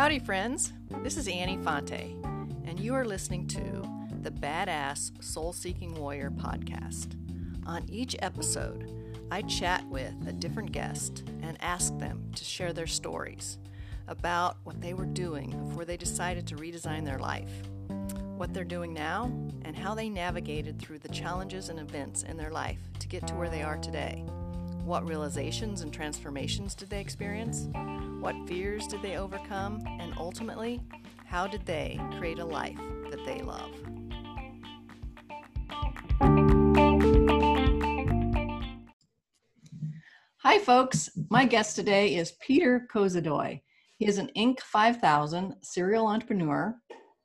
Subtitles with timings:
[0.00, 0.72] Howdy, friends.
[1.02, 2.16] This is Annie Fonte,
[2.64, 3.60] and you are listening to
[4.22, 7.16] the Badass Soul Seeking Warrior podcast.
[7.66, 8.90] On each episode,
[9.30, 13.58] I chat with a different guest and ask them to share their stories
[14.08, 17.52] about what they were doing before they decided to redesign their life,
[18.38, 19.30] what they're doing now,
[19.66, 23.34] and how they navigated through the challenges and events in their life to get to
[23.34, 24.24] where they are today.
[24.84, 27.68] What realizations and transformations did they experience?
[28.20, 29.82] What fears did they overcome?
[30.00, 30.80] And ultimately,
[31.26, 32.78] how did they create a life
[33.10, 33.70] that they love?
[40.38, 41.10] Hi, folks.
[41.28, 43.60] My guest today is Peter Kozodoy.
[43.98, 44.60] He is an Inc.
[44.60, 46.74] 5000 serial entrepreneur,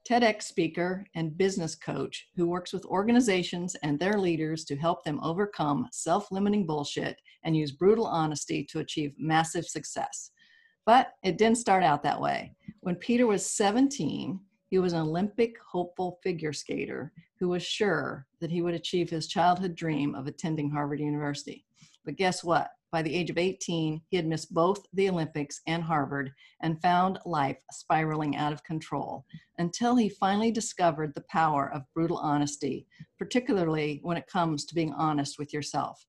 [0.07, 5.19] TEDx speaker, and business coach who works with organizations and their leaders to help them
[5.23, 10.31] overcome self limiting bullshit and use brutal honesty to achieve massive success.
[10.85, 12.55] But it didn't start out that way.
[12.81, 18.51] When Peter was 17, he was an Olympic hopeful figure skater who was sure that
[18.51, 21.65] he would achieve his childhood dream of attending Harvard University.
[22.03, 22.69] But guess what?
[22.91, 27.19] By the age of 18, he had missed both the Olympics and Harvard and found
[27.25, 29.25] life spiraling out of control
[29.57, 34.93] until he finally discovered the power of brutal honesty, particularly when it comes to being
[34.93, 36.05] honest with yourself.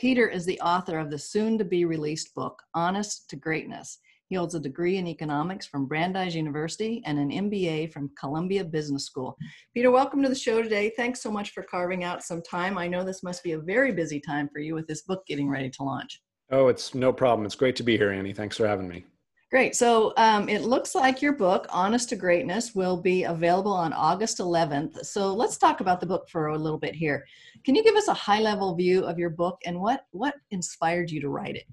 [0.00, 3.98] Peter is the author of the soon to be released book, Honest to Greatness.
[4.30, 9.04] He holds a degree in economics from Brandeis University and an MBA from Columbia Business
[9.04, 9.36] School.
[9.74, 10.90] Peter, welcome to the show today.
[10.96, 12.78] Thanks so much for carving out some time.
[12.78, 15.50] I know this must be a very busy time for you with this book getting
[15.50, 16.22] ready to launch.
[16.50, 17.44] Oh, it's no problem.
[17.44, 18.32] It's great to be here, Annie.
[18.32, 19.04] Thanks for having me.
[19.50, 19.74] Great.
[19.74, 24.38] So um, it looks like your book, Honest to Greatness, will be available on August
[24.38, 25.04] 11th.
[25.04, 27.26] So let's talk about the book for a little bit here.
[27.64, 31.10] Can you give us a high level view of your book and what, what inspired
[31.10, 31.64] you to write it?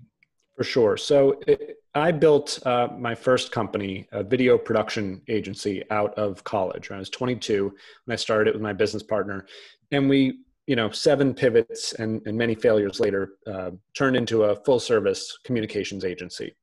[0.55, 0.97] For sure.
[0.97, 6.89] So it, I built uh, my first company, a video production agency, out of college.
[6.89, 7.71] I was 22
[8.05, 9.45] when I started it with my business partner,
[9.91, 14.55] and we, you know, seven pivots and, and many failures later, uh, turned into a
[14.55, 16.55] full service communications agency.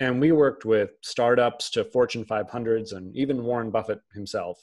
[0.00, 4.58] And we worked with startups to Fortune 500s and even Warren Buffett himself.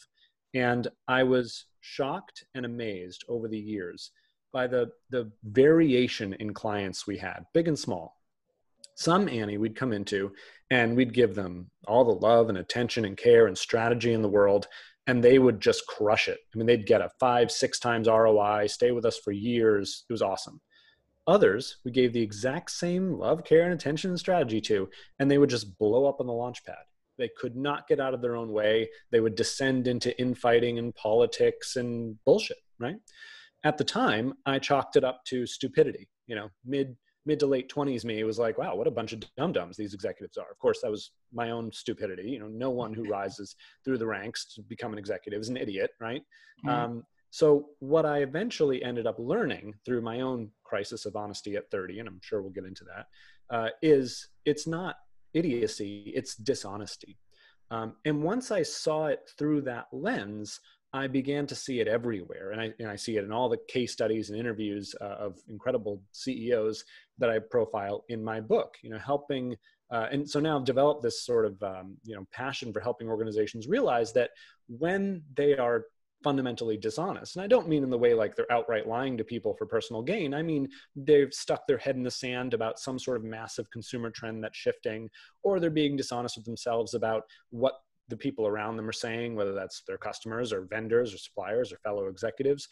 [0.53, 4.11] And I was shocked and amazed over the years
[4.53, 8.15] by the, the variation in clients we had, big and small
[8.95, 10.31] some Annie we'd come into
[10.71, 14.29] and we'd give them all the love and attention and care and strategy in the
[14.29, 14.67] world
[15.07, 16.39] and they would just crush it.
[16.53, 20.03] I mean, they'd get a five, six times ROI, stay with us for years.
[20.09, 20.59] It was awesome.
[21.27, 25.37] Others, we gave the exact same love, care, and attention and strategy to, and they
[25.37, 26.75] would just blow up on the launch pad.
[27.17, 28.89] They could not get out of their own way.
[29.11, 32.97] They would descend into infighting and politics and bullshit, right?
[33.63, 36.07] At the time, I chalked it up to stupidity.
[36.27, 39.23] You know, mid mid to late 20s me was like wow what a bunch of
[39.35, 42.69] dum dums these executives are of course that was my own stupidity you know no
[42.69, 46.21] one who rises through the ranks to become an executive is an idiot right
[46.65, 46.69] mm-hmm.
[46.69, 47.03] um,
[47.35, 51.99] so what i eventually ended up learning through my own crisis of honesty at 30
[51.99, 53.07] and i'm sure we'll get into that,
[53.53, 54.95] uh, is it's not
[55.33, 57.17] idiocy it's dishonesty
[57.71, 60.61] um, and once i saw it through that lens
[60.93, 62.51] I began to see it everywhere.
[62.51, 65.37] And I, and I see it in all the case studies and interviews uh, of
[65.49, 66.85] incredible CEOs
[67.17, 69.57] that I profile in my book, you know, helping.
[69.91, 73.09] Uh, and so now I've developed this sort of, um, you know, passion for helping
[73.09, 74.29] organizations realize that
[74.69, 75.83] when they are
[76.25, 77.35] fundamentally dishonest.
[77.35, 80.01] And I don't mean in the way like they're outright lying to people for personal
[80.01, 80.33] gain.
[80.33, 84.09] I mean, they've stuck their head in the sand about some sort of massive consumer
[84.09, 85.09] trend that's shifting,
[85.43, 87.75] or they're being dishonest with themselves about what
[88.07, 91.77] the people around them are saying, whether that's their customers or vendors or suppliers or
[91.77, 92.67] fellow executives,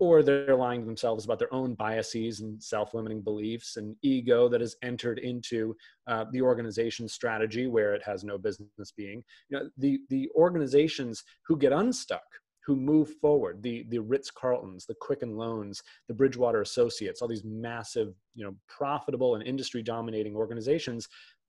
[0.00, 4.60] or they're lying to themselves about their own biases and self-limiting beliefs and ego that
[4.60, 5.74] has entered into
[6.06, 9.24] uh, the organization's strategy where it has no business being.
[9.48, 12.28] You know, the the organizations who get unstuck,
[12.68, 17.42] who move forward, the the Ritz Carltons, the Quicken Loans, the Bridgewater Associates, all these
[17.42, 21.08] massive, you know, profitable and industry dominating organizations,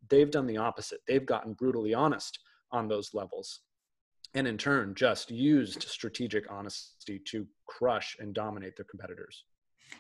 [0.09, 1.01] they've done the opposite.
[1.07, 2.39] They've gotten brutally honest
[2.71, 3.59] on those levels
[4.33, 9.43] and in turn just used strategic honesty to crush and dominate their competitors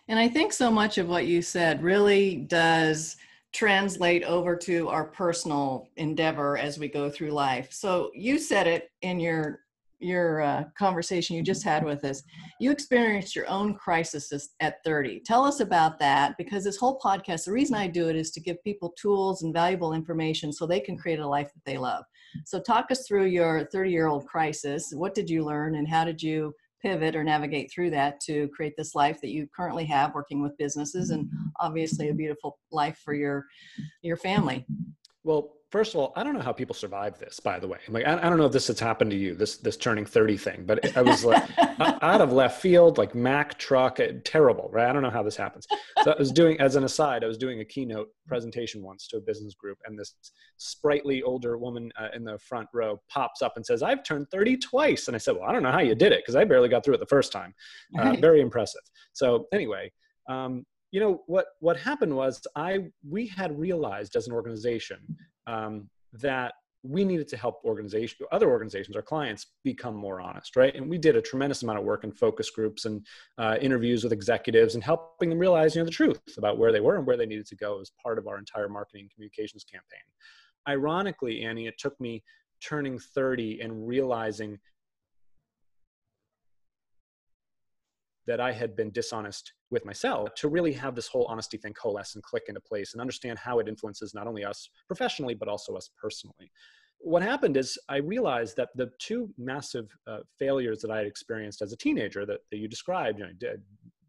[0.07, 3.17] and i think so much of what you said really does
[3.51, 8.91] translate over to our personal endeavor as we go through life so you said it
[9.01, 9.61] in your
[9.99, 12.23] your uh, conversation you just had with us
[12.59, 17.45] you experienced your own crisis at 30 tell us about that because this whole podcast
[17.45, 20.79] the reason i do it is to give people tools and valuable information so they
[20.79, 22.03] can create a life that they love.
[22.45, 24.91] So talk us through your 30 year old crisis.
[24.93, 28.73] What did you learn and how did you pivot or navigate through that to create
[28.77, 31.29] this life that you currently have working with businesses and
[31.59, 33.45] obviously a beautiful life for your
[34.01, 34.65] your family?
[35.23, 37.39] Well, first of all, I don't know how people survive this.
[37.39, 39.57] By the way, like I, I don't know if this has happened to you, this
[39.57, 40.63] this turning thirty thing.
[40.65, 41.43] But I was like
[41.79, 44.89] out of left field, like Mack truck, eh, terrible, right?
[44.89, 45.67] I don't know how this happens.
[46.03, 49.17] So I was doing, as an aside, I was doing a keynote presentation once to
[49.17, 50.15] a business group, and this
[50.57, 54.57] sprightly older woman uh, in the front row pops up and says, "I've turned thirty
[54.57, 56.69] twice," and I said, "Well, I don't know how you did it because I barely
[56.69, 57.53] got through it the first time."
[57.97, 58.81] Uh, very impressive.
[59.13, 59.91] So anyway.
[60.29, 64.97] Um, you know what what happened was i we had realized as an organization
[65.49, 66.53] um, that
[66.83, 70.75] we needed to help organization other organizations our clients become more honest right?
[70.75, 73.05] And we did a tremendous amount of work in focus groups and
[73.37, 76.79] uh, interviews with executives and helping them realize you know the truth about where they
[76.79, 80.05] were and where they needed to go as part of our entire marketing communications campaign.
[80.67, 82.23] Ironically annie it took me
[82.61, 84.59] turning 30 and realizing
[88.27, 92.15] that I had been dishonest with myself to really have this whole honesty thing coalesce
[92.15, 95.75] and click into place and understand how it influences not only us professionally, but also
[95.75, 96.51] us personally.
[96.99, 101.61] What happened is I realized that the two massive uh, failures that I had experienced
[101.61, 103.61] as a teenager that, that you described, you know, did,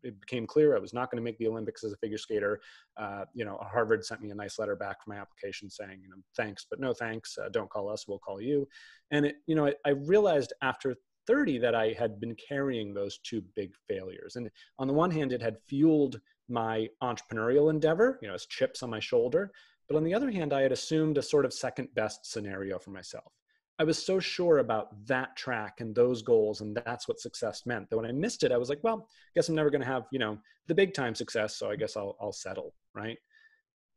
[0.02, 2.60] it became clear I was not going to make the Olympics as a figure skater.
[2.96, 6.08] Uh, you know, Harvard sent me a nice letter back from my application saying, you
[6.08, 7.36] know, thanks, but no thanks.
[7.38, 8.66] Uh, don't call us, we'll call you.
[9.10, 13.18] And it, you know, I, I realized after 30 that I had been carrying those
[13.18, 14.36] two big failures.
[14.36, 18.82] And on the one hand, it had fueled my entrepreneurial endeavor, you know, as chips
[18.82, 19.50] on my shoulder.
[19.88, 22.90] But on the other hand, I had assumed a sort of second best scenario for
[22.90, 23.32] myself.
[23.78, 27.88] I was so sure about that track and those goals, and that's what success meant.
[27.88, 29.86] That when I missed it, I was like, well, I guess I'm never going to
[29.86, 31.56] have, you know, the big time success.
[31.56, 33.16] So I guess I'll, I'll settle, right?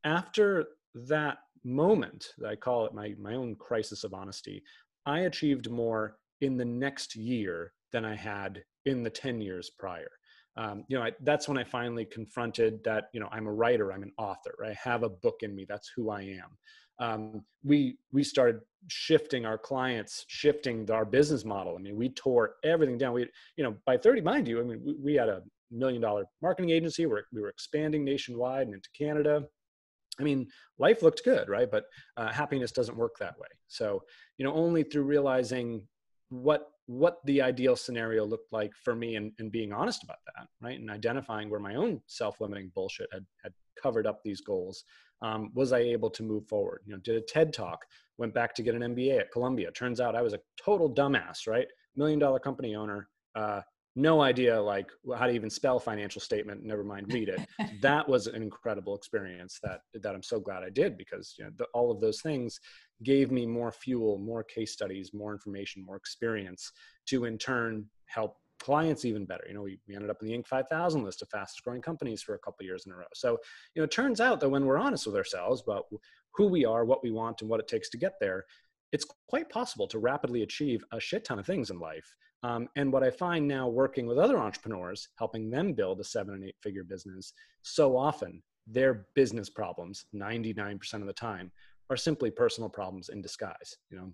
[0.06, 4.64] After that moment, I call it my, my own crisis of honesty,
[5.06, 10.10] I achieved more in the next year than I had in the 10 years prior.
[10.58, 13.92] Um, you know, I, that's when I finally confronted that, you know, I'm a writer,
[13.92, 16.58] I'm an author, I have a book in me, that's who I am.
[17.00, 21.76] Um, we, we started shifting our clients, shifting our business model.
[21.76, 23.14] I mean, we tore everything down.
[23.14, 25.42] We, you know, by 30, mind you, I mean, we, we had a
[25.72, 27.06] million dollar marketing agency.
[27.08, 29.44] We're, we were expanding nationwide and into Canada.
[30.20, 30.48] I mean,
[30.78, 31.70] life looked good, right?
[31.72, 31.86] But
[32.18, 33.48] uh, happiness doesn't work that way.
[33.68, 34.04] So,
[34.38, 35.88] you know, only through realizing
[36.34, 40.48] what what the ideal scenario looked like for me and, and being honest about that
[40.62, 44.84] right and identifying where my own self-limiting bullshit had had covered up these goals
[45.22, 46.82] um, was i able to move forward?
[46.86, 47.86] You know did a ted talk
[48.18, 49.72] went back to get an mba at columbia.
[49.72, 51.68] Turns out i was a total dumbass right?
[51.96, 53.62] Million dollar company owner uh,
[53.96, 57.42] no idea like how to even spell financial statement never mind read it.
[57.82, 61.52] That was an incredible experience that that i'm so glad i did because you know
[61.58, 62.60] the, all of those things
[63.04, 66.72] gave me more fuel more case studies more information more experience
[67.08, 69.44] to in turn help clients even better.
[69.48, 70.48] You know we, we ended up in the inc.
[70.48, 73.06] 5000 list of fastest growing companies for a couple years in a row.
[73.14, 73.38] So
[73.76, 75.86] you know it turns out that when we're honest with ourselves about
[76.36, 78.46] who we are what we want and what it takes to get there
[78.94, 82.92] it's quite possible to rapidly achieve a shit ton of things in life um, and
[82.92, 86.58] what I find now working with other entrepreneurs, helping them build a seven and eight
[86.62, 91.52] figure business, so often their business problems, 99% of the time,
[91.90, 93.78] are simply personal problems in disguise.
[93.90, 94.14] You know,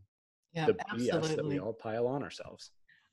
[0.54, 1.30] yeah, the absolutely.
[1.30, 2.72] BS that we all pile on ourselves.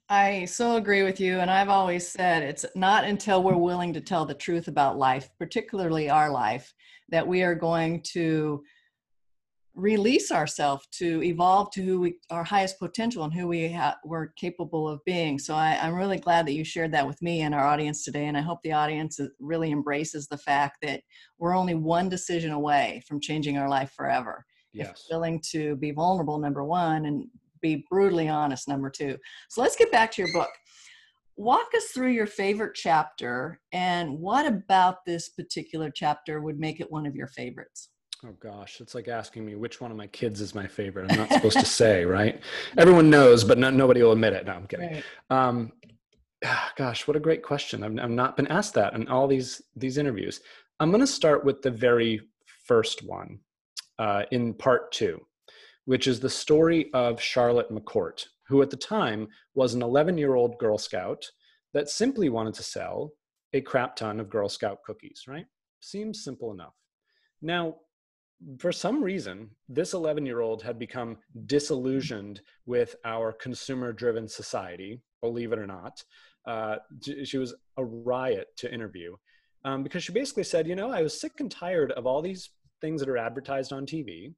[0.09, 1.41] I so agree with you.
[1.41, 5.29] And I've always said it's not until we're willing to tell the truth about life,
[5.39, 6.73] particularly our life,
[7.09, 8.63] that we are going to
[9.77, 14.29] release ourselves to evolve to who we our highest potential and who we ha- we're
[14.29, 15.39] capable of being.
[15.39, 18.25] So I, i'm really glad that you shared that with me and our audience today
[18.25, 21.03] and i hope the audience uh, really embraces the fact that
[21.39, 24.45] we're only one decision away from changing our life forever.
[24.73, 24.89] Yes.
[24.89, 27.27] if willing to be vulnerable number one and
[27.61, 29.17] be brutally honest number two.
[29.51, 30.51] So let's get back to your book.
[31.37, 36.91] Walk us through your favorite chapter and what about this particular chapter would make it
[36.91, 37.91] one of your favorites
[38.27, 41.11] Oh gosh, it's like asking me which one of my kids is my favorite.
[41.11, 42.41] I'm not supposed to say, right?
[42.77, 44.47] Everyone knows, but no, nobody will admit it.
[44.47, 44.95] No, I'm kidding.
[44.95, 45.05] Right.
[45.31, 45.73] Um,
[46.77, 47.85] gosh, what a great question.
[47.85, 50.41] I've, I've not been asked that in all these these interviews.
[50.81, 52.21] I'm going to start with the very
[52.67, 53.39] first one
[53.99, 55.21] uh, in part two,
[55.85, 60.35] which is the story of Charlotte McCourt, who at the time was an 11 year
[60.35, 61.25] old Girl Scout
[61.75, 63.13] that simply wanted to sell
[63.53, 65.25] a crap ton of Girl Scout cookies.
[65.29, 65.47] Right?
[65.81, 66.75] Seems simple enough.
[67.41, 67.77] Now,
[68.59, 71.17] for some reason, this 11 year old had become
[71.47, 76.03] disillusioned with our consumer driven society, believe it or not.
[76.47, 76.77] Uh,
[77.25, 79.17] she was a riot to interview
[79.65, 82.51] um, because she basically said, You know, I was sick and tired of all these
[82.81, 84.35] things that are advertised on TV.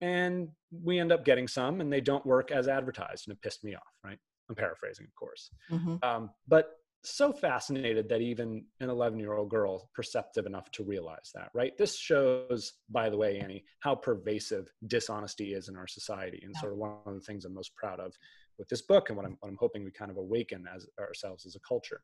[0.00, 3.28] And we end up getting some and they don't work as advertised.
[3.28, 4.18] And it pissed me off, right?
[4.48, 5.50] I'm paraphrasing, of course.
[5.70, 5.96] Mm-hmm.
[6.02, 11.30] Um, but so fascinated that even an 11 year old girl perceptive enough to realize
[11.34, 16.40] that right this shows by the way annie how pervasive dishonesty is in our society
[16.42, 16.60] and yeah.
[16.60, 18.12] sort of one of the things i'm most proud of
[18.58, 21.46] with this book and what I'm, what I'm hoping we kind of awaken as ourselves
[21.46, 22.00] as a culture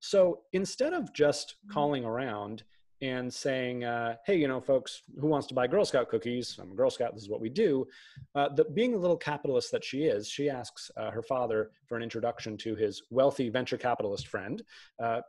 [0.00, 1.72] so instead of just mm-hmm.
[1.72, 2.64] calling around
[3.00, 6.58] and saying, uh, hey, you know, folks, who wants to buy Girl Scout cookies?
[6.60, 7.86] I'm a Girl Scout, this is what we do.
[8.34, 11.96] Uh, the, being a little capitalist that she is, she asks uh, her father for
[11.96, 14.62] an introduction to his wealthy venture capitalist friend,
[15.02, 15.20] uh,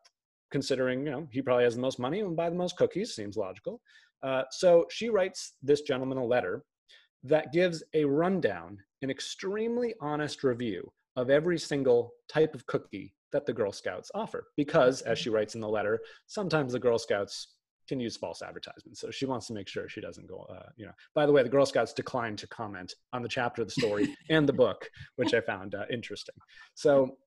[0.51, 3.38] considering, you know, he probably has the most money and buy the most cookies, seems
[3.38, 3.81] logical.
[4.23, 6.63] Uh, so she writes this gentleman a letter
[7.23, 13.45] that gives a rundown, an extremely honest review of every single type of cookie that
[13.45, 14.47] the Girl Scouts offer.
[14.55, 17.55] Because, as she writes in the letter, sometimes the Girl Scouts
[17.89, 19.01] can use false advertisements.
[19.01, 20.93] So she wants to make sure she doesn't go, uh, you know.
[21.13, 24.15] By the way, the Girl Scouts declined to comment on the chapter of the story
[24.29, 26.36] and the book, which I found uh, interesting.
[26.75, 27.17] So,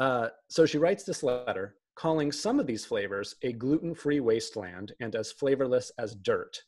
[0.00, 5.14] uh, so she writes this letter calling some of these flavors a gluten-free wasteland and
[5.14, 6.58] as flavorless as dirt.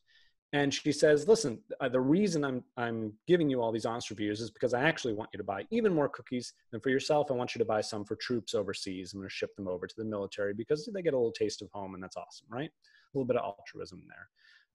[0.53, 4.41] And she says, "Listen, uh, the reason I'm I'm giving you all these honest reviews
[4.41, 7.31] is because I actually want you to buy even more cookies than for yourself.
[7.31, 9.13] I want you to buy some for troops overseas.
[9.13, 11.61] I'm going to ship them over to the military because they get a little taste
[11.61, 12.71] of home, and that's awesome, right?"
[13.15, 14.29] A little bit of altruism there.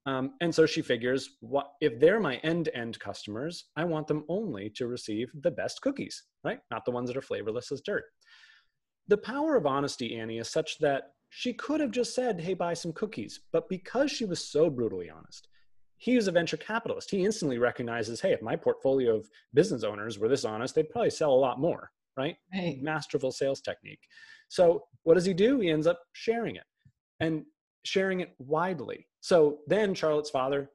[0.05, 4.69] Um, and so she figures, what if they're my end-to-end customers, I want them only
[4.71, 6.59] to receive the best cookies, right?
[6.71, 8.05] Not the ones that are flavorless as dirt.
[9.07, 12.73] The power of honesty, Annie, is such that she could have just said, hey, buy
[12.73, 13.41] some cookies.
[13.51, 15.47] But because she was so brutally honest,
[15.97, 17.11] he was a venture capitalist.
[17.11, 21.09] He instantly recognizes, hey, if my portfolio of business owners were this honest, they'd probably
[21.09, 22.37] sell a lot more, right?
[22.53, 22.81] right.
[22.81, 23.99] Masterful sales technique.
[24.47, 25.59] So what does he do?
[25.59, 26.63] He ends up sharing it.
[27.19, 27.43] And
[27.83, 29.07] sharing it widely.
[29.21, 30.69] So then Charlotte's father,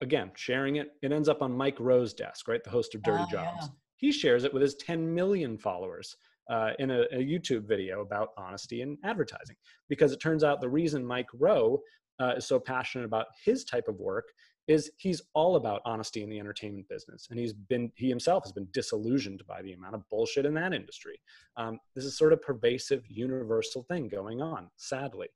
[0.00, 2.62] again, sharing it, it ends up on Mike Rowe's desk, right?
[2.62, 3.58] The host of Dirty oh, Jobs.
[3.62, 3.68] Yeah.
[3.96, 6.16] He shares it with his 10 million followers
[6.50, 9.56] uh, in a, a, YouTube video about honesty and advertising.
[9.88, 11.80] Because it turns out the reason Mike Rowe
[12.20, 14.24] uh, is so passionate about his type of work
[14.68, 18.52] is he's all about honesty in the entertainment business and he's been he himself has
[18.52, 21.18] been disillusioned by the amount of bullshit in that industry
[21.56, 25.28] um, this is sort of pervasive universal thing going on sadly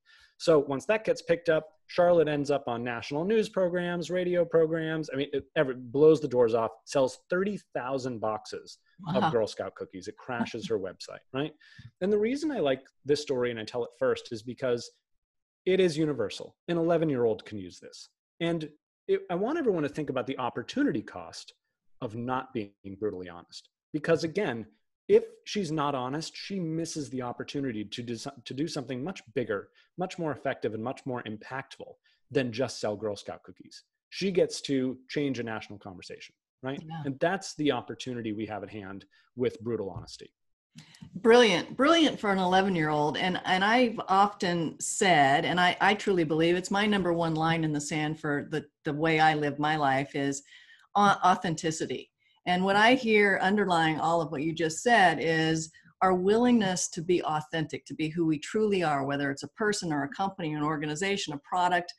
[0.42, 5.08] so once that gets picked up, Charlotte ends up on national news programs, radio programs.
[5.12, 9.20] I mean, it ever blows the doors off, sells 30,000 boxes wow.
[9.20, 10.08] of Girl Scout cookies.
[10.08, 11.52] It crashes her website, right?
[12.00, 14.90] And the reason I like this story and I tell it first is because
[15.64, 16.56] it is universal.
[16.66, 18.08] An 11 year old can use this.
[18.40, 18.68] And
[19.06, 21.52] it, I want everyone to think about the opportunity cost
[22.00, 23.68] of not being brutally honest.
[23.92, 24.66] Because again,
[25.12, 29.68] if she's not honest, she misses the opportunity to do, to do something much bigger,
[29.98, 31.92] much more effective, and much more impactful
[32.30, 33.84] than just sell Girl Scout cookies.
[34.08, 36.82] She gets to change a national conversation, right?
[36.82, 37.02] Yeah.
[37.04, 39.04] And that's the opportunity we have at hand
[39.36, 40.32] with brutal honesty.
[41.16, 43.18] Brilliant, brilliant for an 11 year old.
[43.18, 47.64] And, and I've often said, and I, I truly believe it's my number one line
[47.64, 50.42] in the sand for the, the way I live my life is
[50.96, 52.11] authenticity
[52.46, 55.70] and what I hear underlying all of what you just said is
[56.00, 59.92] our willingness to be authentic, to be who we truly are, whether it's a person
[59.92, 61.94] or a company, an organization, a product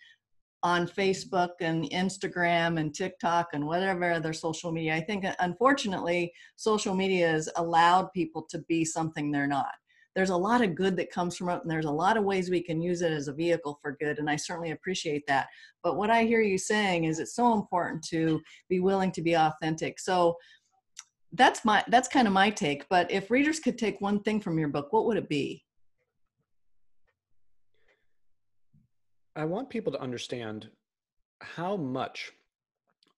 [0.62, 4.96] on Facebook and Instagram and TikTok and whatever other social media.
[4.96, 9.74] I think uh, unfortunately, social media has allowed people to be something they're not
[10.15, 12.50] there's a lot of good that comes from it and there's a lot of ways
[12.50, 15.48] we can use it as a vehicle for good and i certainly appreciate that.
[15.84, 19.36] But what i hear you saying is it's so important to be willing to be
[19.36, 20.00] authentic.
[20.00, 20.38] So
[21.34, 24.60] that's my that's kind of my take but if readers could take one thing from
[24.60, 25.63] your book what would it be?
[29.36, 30.70] I want people to understand
[31.41, 32.32] how much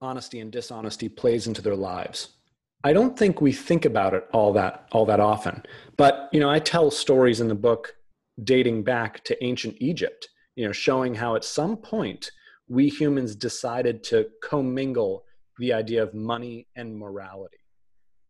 [0.01, 2.34] honesty and dishonesty plays into their lives
[2.85, 5.63] I don't think we think about it all that all that often.
[5.97, 7.95] But you know, I tell stories in the book
[8.43, 12.29] dating back to ancient Egypt, you know, showing how at some point
[12.67, 15.23] we humans decided to commingle
[15.57, 17.57] the idea of money and morality.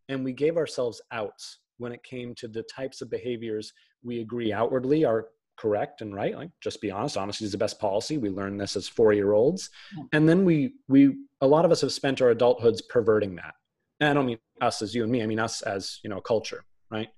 [0.08, 4.54] And we gave ourselves outs when it came to the types of behaviors we agree
[4.54, 5.26] outwardly are
[5.58, 6.34] correct and right.
[6.34, 8.16] Like just be honest honesty is the best policy.
[8.16, 9.68] We learned this as four year olds
[10.14, 13.52] and then we we a lot of us have spent our adulthoods perverting that
[14.00, 15.22] and I don't mean us as you and me.
[15.22, 17.08] I mean us as you know, culture, right?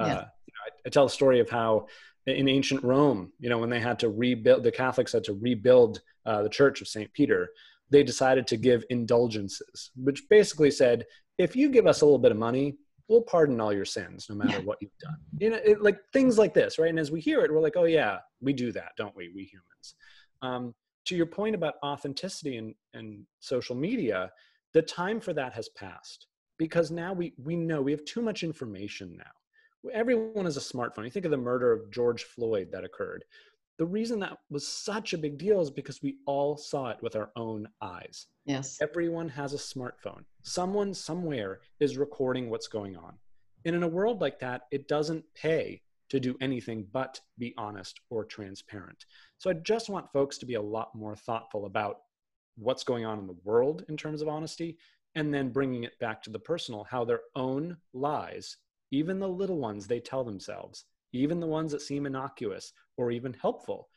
[0.00, 0.06] Yeah.
[0.06, 0.08] Uh,
[0.46, 1.86] you know, I, I, tell the story of how
[2.26, 6.00] in ancient Rome, you know, when they had to rebuild, the Catholics had to rebuild
[6.26, 7.48] uh, the Church of Saint Peter.
[7.90, 11.06] They decided to give indulgences, which basically said,
[11.38, 12.76] if you give us a little bit of money,
[13.08, 15.16] we'll pardon all your sins, no matter what you've done.
[15.38, 16.90] You know, it, like things like this, right?
[16.90, 19.30] And as we hear it, we're like, oh yeah, we do that, don't we?
[19.34, 19.94] We humans.
[20.42, 20.74] Um,
[21.06, 24.30] to your point about authenticity and, and social media,
[24.74, 26.27] the time for that has passed
[26.58, 29.32] because now we we know we have too much information now
[29.92, 31.04] everyone has a smartphone.
[31.04, 33.24] You think of the murder of George Floyd that occurred.
[33.78, 37.14] The reason that was such a big deal is because we all saw it with
[37.14, 38.26] our own eyes.
[38.44, 38.78] Yes.
[38.80, 40.24] Everyone has a smartphone.
[40.42, 43.14] Someone somewhere is recording what's going on.
[43.64, 48.00] And in a world like that, it doesn't pay to do anything but be honest
[48.10, 49.04] or transparent.
[49.36, 51.98] So I just want folks to be a lot more thoughtful about
[52.56, 54.76] what's going on in the world in terms of honesty
[55.14, 58.56] and then bringing it back to the personal, how their own lies,
[58.90, 63.32] even the little ones they tell themselves, even the ones that seem innocuous or even
[63.34, 63.88] helpful,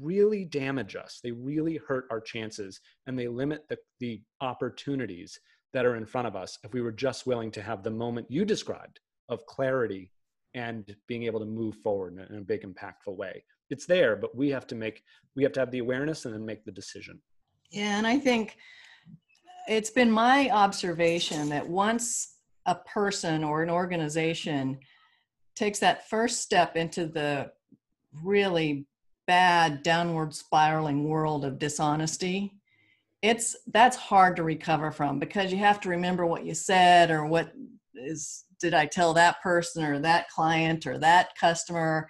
[0.00, 1.20] really damage us.
[1.22, 5.38] They really hurt our chances and they limit the, the opportunities
[5.72, 8.30] that are in front of us if we were just willing to have the moment
[8.30, 10.10] you described of clarity
[10.54, 14.48] and being able to move forward in a, big impactful way it's there but we
[14.48, 15.02] have to make
[15.34, 17.20] we have to have the awareness and then make the decision
[17.70, 18.56] yeah and i think
[19.68, 22.34] it's been my observation that once
[22.66, 24.78] a person or an organization
[25.54, 27.50] takes that first step into the
[28.22, 28.86] really
[29.26, 32.52] bad downward spiraling world of dishonesty
[33.22, 37.26] it's that's hard to recover from because you have to remember what you said or
[37.26, 37.52] what
[37.94, 42.08] is did i tell that person or that client or that customer?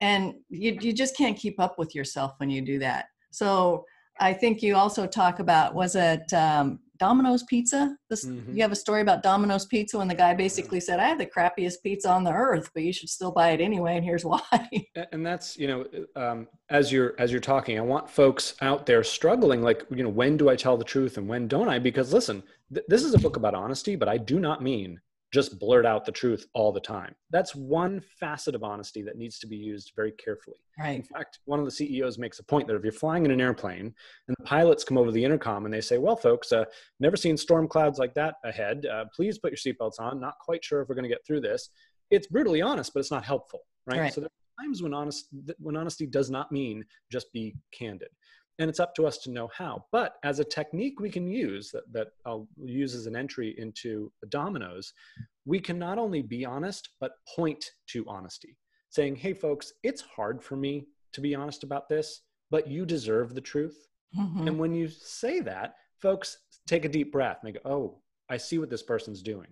[0.00, 3.06] And you, you just can't keep up with yourself when you do that.
[3.30, 3.84] So
[4.18, 7.96] i think you also talk about was it um, Domino's Pizza.
[8.08, 8.54] This mm-hmm.
[8.54, 11.26] you have a story about Domino's Pizza when the guy basically said, "I have the
[11.26, 14.68] crappiest pizza on the earth, but you should still buy it anyway, and here's why."
[15.12, 19.02] And that's you know, um, as you're as you're talking, I want folks out there
[19.02, 21.78] struggling, like you know, when do I tell the truth and when don't I?
[21.78, 22.42] Because listen,
[22.72, 25.00] th- this is a book about honesty, but I do not mean
[25.32, 27.14] just blurt out the truth all the time.
[27.30, 30.56] That's one facet of honesty that needs to be used very carefully.
[30.78, 30.96] Right.
[30.96, 33.40] In fact, one of the CEOs makes a point that if you're flying in an
[33.40, 33.94] airplane
[34.26, 36.64] and the pilots come over the intercom and they say, "Well, folks, uh,
[36.98, 38.86] never seen storm clouds like that ahead.
[38.86, 40.20] Uh, please put your seatbelts on.
[40.20, 41.70] Not quite sure if we're going to get through this."
[42.10, 44.00] It's brutally honest, but it's not helpful, right?
[44.00, 44.12] right.
[44.12, 48.08] So there are times when honest when honesty does not mean just be candid
[48.58, 49.84] and it's up to us to know how.
[49.92, 54.12] But as a technique we can use that, that I'll use as an entry into
[54.28, 54.92] Domino's,
[55.44, 58.56] we can not only be honest, but point to honesty,
[58.90, 63.34] saying, hey, folks, it's hard for me to be honest about this, but you deserve
[63.34, 63.88] the truth.
[64.18, 64.48] Mm-hmm.
[64.48, 67.98] And when you say that, folks take a deep breath and they go, oh,
[68.28, 69.48] I see what this person's doing.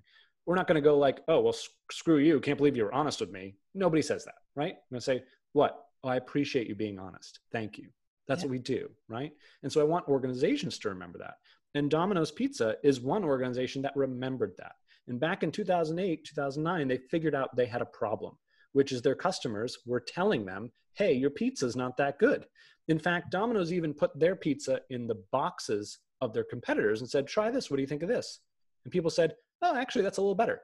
[0.47, 1.55] We're not going to go like, oh, well,
[1.91, 2.41] screw you.
[2.41, 3.57] Can't believe you were honest with me.
[3.75, 4.73] Nobody says that, right?
[4.73, 5.23] I'm going to say,
[5.53, 5.85] what?
[6.05, 7.41] Oh, I appreciate you being honest.
[7.53, 7.89] Thank you.
[8.29, 8.47] That's yeah.
[8.47, 9.33] what we do, right?
[9.63, 11.35] And so I want organizations to remember that.
[11.75, 14.73] And Domino's Pizza is one organization that remembered that.
[15.09, 18.37] And back in 2008, 2009, they figured out they had a problem,
[18.73, 22.45] which is their customers were telling them, hey, your pizza's not that good.
[22.89, 27.27] In fact, Domino's even put their pizza in the boxes of their competitors and said,
[27.27, 27.71] try this.
[27.71, 28.41] What do you think of this?
[28.85, 30.61] And people said, oh, actually, that's a little better.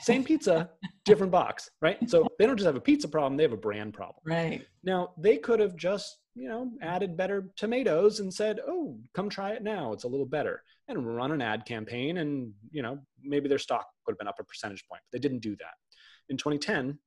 [0.00, 0.70] Same pizza,
[1.04, 1.98] different box, right?
[2.08, 4.22] So they don't just have a pizza problem, they have a brand problem.
[4.24, 4.64] Right.
[4.84, 9.52] Now, they could have just you know, added better tomatoes and said, "Oh, come try
[9.52, 9.92] it now.
[9.92, 13.86] It's a little better." And run an ad campaign, and you know, maybe their stock
[14.06, 15.02] would have been up a percentage point.
[15.04, 15.74] But they didn't do that.
[16.28, 16.98] In 2010,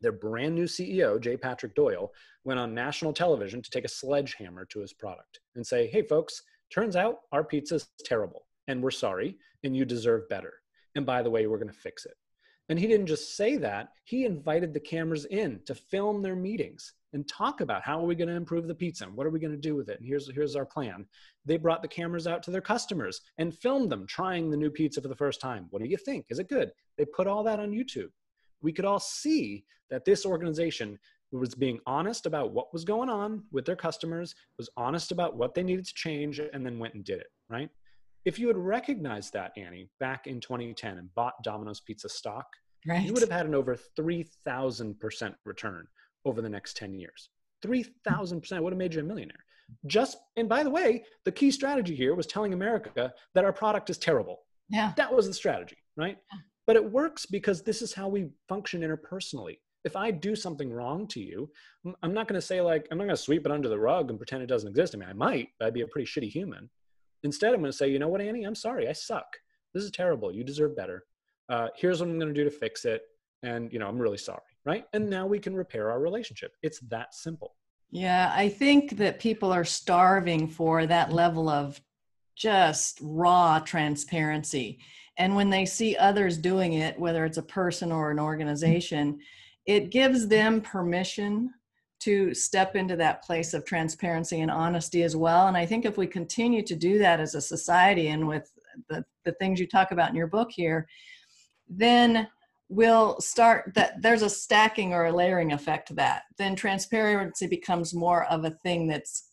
[0.00, 1.36] their brand new CEO, J.
[1.36, 2.12] Patrick Doyle,
[2.44, 6.42] went on national television to take a sledgehammer to his product and say, "Hey, folks,
[6.70, 10.52] turns out our pizza is terrible, and we're sorry, and you deserve better.
[10.96, 12.16] And by the way, we're going to fix it."
[12.68, 16.92] And he didn't just say that; he invited the cameras in to film their meetings
[17.14, 19.38] and talk about how are we going to improve the pizza and what are we
[19.38, 21.06] going to do with it and here's here's our plan.
[21.46, 25.00] They brought the cameras out to their customers and filmed them trying the new pizza
[25.00, 25.68] for the first time.
[25.70, 26.26] What do you think?
[26.28, 26.72] Is it good?
[26.98, 28.10] They put all that on youtube.
[28.60, 30.98] We could all see that this organization
[31.32, 35.54] was being honest about what was going on with their customers was honest about what
[35.54, 37.70] they needed to change and then went and did it right?
[38.24, 42.46] If you had recognized that annie back in 2010 and bought domino's pizza stock
[42.86, 43.02] right.
[43.02, 45.86] you would have had an over 3000% return
[46.24, 47.30] over the next 10 years.
[47.64, 49.44] 3000% would have made you a millionaire.
[49.86, 53.90] Just, and by the way, the key strategy here was telling America that our product
[53.90, 54.40] is terrible.
[54.68, 54.92] Yeah.
[54.96, 56.18] That was the strategy, right?
[56.66, 59.58] But it works because this is how we function interpersonally.
[59.84, 61.50] If I do something wrong to you,
[62.02, 64.08] I'm not going to say, like, I'm not going to sweep it under the rug
[64.08, 64.94] and pretend it doesn't exist.
[64.94, 66.70] I mean, I might, but I'd be a pretty shitty human.
[67.22, 68.88] Instead, I'm going to say, you know what, Annie, I'm sorry.
[68.88, 69.26] I suck.
[69.74, 70.32] This is terrible.
[70.32, 71.04] You deserve better.
[71.50, 73.02] Uh, here's what I'm going to do to fix it.
[73.42, 74.86] And, you know, I'm really sorry right?
[74.92, 75.10] And mm.
[75.10, 76.52] now we can repair our relationship.
[76.62, 77.54] It's that simple.
[77.90, 81.80] Yeah, I think that people are starving for that level of
[82.34, 84.80] just raw transparency.
[85.16, 89.20] And when they see others doing it, whether it's a person or an organization,
[89.66, 91.54] it gives them permission
[92.00, 95.46] to step into that place of transparency and honesty as well.
[95.46, 98.50] And I think if we continue to do that as a society and with
[98.88, 100.86] the, the things you talk about in your book here,
[101.68, 102.28] then
[102.68, 107.94] will start that there's a stacking or a layering effect to that then transparency becomes
[107.94, 109.30] more of a thing that's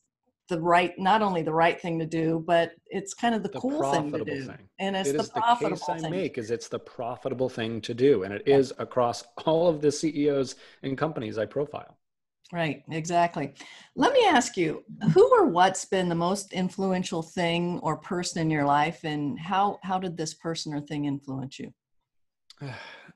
[0.49, 3.59] the right not only the right thing to do but it's kind of the, the
[3.59, 4.69] cool thing to do thing.
[4.79, 6.05] and it's it the profitable the case thing.
[6.05, 8.57] i make is it's the profitable thing to do and it yeah.
[8.57, 11.97] is across all of the ceos and companies i profile
[12.51, 13.53] right exactly
[13.95, 18.49] let me ask you who or what's been the most influential thing or person in
[18.49, 21.71] your life and how how did this person or thing influence you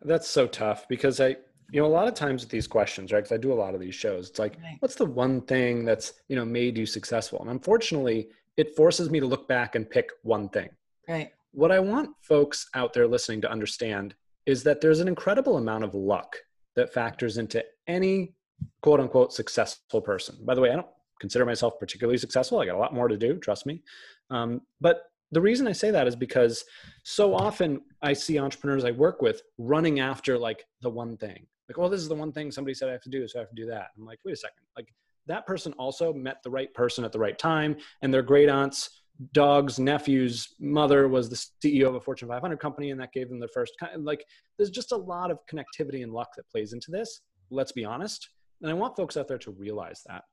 [0.05, 1.29] That's so tough because I,
[1.71, 3.19] you know, a lot of times with these questions, right?
[3.19, 4.29] Because I do a lot of these shows.
[4.29, 4.77] It's like, right.
[4.79, 7.39] what's the one thing that's you know made you successful?
[7.41, 10.69] And unfortunately, it forces me to look back and pick one thing.
[11.07, 11.31] Right.
[11.51, 14.15] What I want folks out there listening to understand
[14.45, 16.35] is that there's an incredible amount of luck
[16.75, 18.35] that factors into any
[18.81, 20.37] quote unquote successful person.
[20.43, 20.87] By the way, I don't
[21.19, 22.59] consider myself particularly successful.
[22.59, 23.81] I got a lot more to do, trust me.
[24.29, 26.63] Um, but the reason I say that is because
[27.03, 31.45] so often I see entrepreneurs I work with running after like the one thing.
[31.67, 33.41] Like, well, this is the one thing somebody said I have to do, so I
[33.41, 33.87] have to do that.
[33.97, 34.63] I'm like, wait a second.
[34.77, 34.93] Like
[35.27, 39.01] that person also met the right person at the right time, and their great aunts,
[39.31, 43.39] dog's nephew's mother was the CEO of a Fortune 500 company, and that gave them
[43.39, 43.73] their first.
[43.97, 44.25] Like,
[44.57, 47.21] there's just a lot of connectivity and luck that plays into this.
[47.49, 48.29] Let's be honest.
[48.61, 50.23] And I want folks out there to realize that.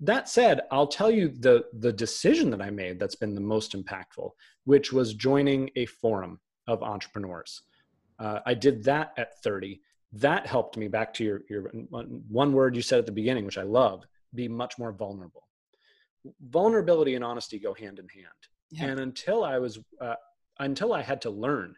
[0.00, 3.72] That said, I'll tell you the, the decision that I made that's been the most
[3.76, 4.30] impactful,
[4.64, 7.62] which was joining a forum of entrepreneurs.
[8.18, 9.80] Uh, I did that at 30.
[10.12, 13.58] That helped me back to your, your one word you said at the beginning, which
[13.58, 15.48] I love be much more vulnerable.
[16.40, 18.26] Vulnerability and honesty go hand in hand.
[18.70, 18.86] Yeah.
[18.86, 20.14] And until I was, uh,
[20.58, 21.74] until I had to learn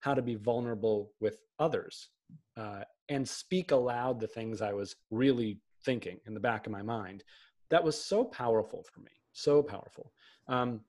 [0.00, 2.10] how to be vulnerable with others
[2.56, 6.82] uh, and speak aloud the things I was really thinking in the back of my
[6.82, 7.24] mind,
[7.74, 10.12] that was so powerful for me, so powerful.
[10.46, 10.80] Um,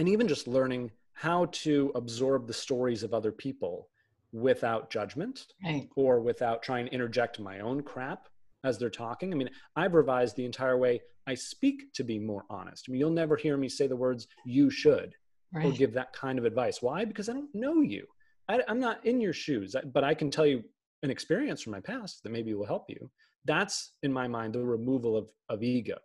[0.00, 3.88] and even just learning how to absorb the stories of other people
[4.32, 5.88] without judgment right.
[5.94, 8.26] or without trying to interject my own crap
[8.64, 9.32] as they're talking.
[9.32, 12.86] I mean, I've revised the entire way I speak to be more honest.
[12.88, 15.14] I mean, you'll never hear me say the words "you should"
[15.52, 15.66] right.
[15.66, 16.82] or give that kind of advice.
[16.82, 17.04] Why?
[17.04, 18.08] Because I don't know you.
[18.48, 20.64] I, am not in your shoes, but I can tell you
[21.04, 23.08] an experience from my past that maybe will help you.
[23.44, 25.98] That's in my mind the removal of of ego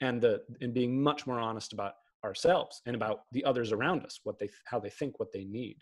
[0.00, 4.20] and the and being much more honest about ourselves and about the others around us,
[4.24, 5.76] what they how they think, what they need.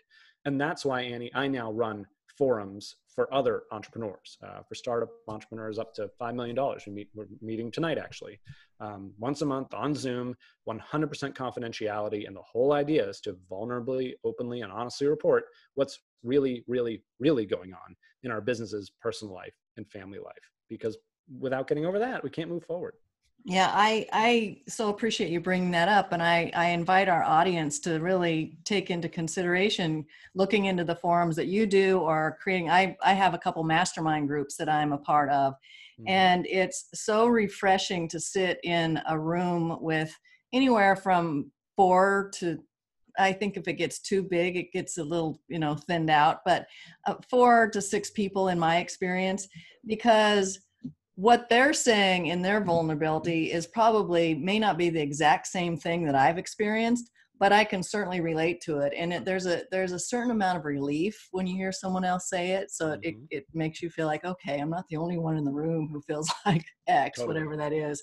[0.45, 5.79] And that's why Annie, I now run forums for other entrepreneurs, uh, for startup entrepreneurs
[5.79, 6.57] up to $5 million.
[6.87, 8.41] We meet, we're meeting tonight actually,
[8.81, 10.35] um, once a month on Zoom,
[10.69, 10.81] 100%
[11.35, 12.27] confidentiality.
[12.27, 15.45] And the whole idea is to vulnerably, openly, and honestly report
[15.75, 20.35] what's really, really, really going on in our businesses, personal life, and family life.
[20.69, 20.97] Because
[21.39, 22.95] without getting over that, we can't move forward.
[23.45, 27.81] Yeah, I I so appreciate you bringing that up, and I I invite our audience
[27.81, 32.71] to really take into consideration looking into the forums that you do or creating.
[32.71, 36.09] I I have a couple mastermind groups that I'm a part of, mm-hmm.
[36.09, 40.17] and it's so refreshing to sit in a room with
[40.53, 42.59] anywhere from four to
[43.19, 46.39] I think if it gets too big, it gets a little, you know, thinned out,
[46.45, 46.67] but
[47.07, 49.49] uh, four to six people in my experience,
[49.85, 50.61] because
[51.23, 56.05] what they're saying in their vulnerability is probably may not be the exact same thing
[56.05, 58.93] that I've experienced, but I can certainly relate to it.
[58.97, 62.29] And it, there's a there's a certain amount of relief when you hear someone else
[62.29, 62.73] say it.
[62.73, 63.03] So mm-hmm.
[63.05, 65.89] it, it makes you feel like, okay, I'm not the only one in the room
[65.93, 67.35] who feels like X, totally.
[67.35, 68.03] whatever that is.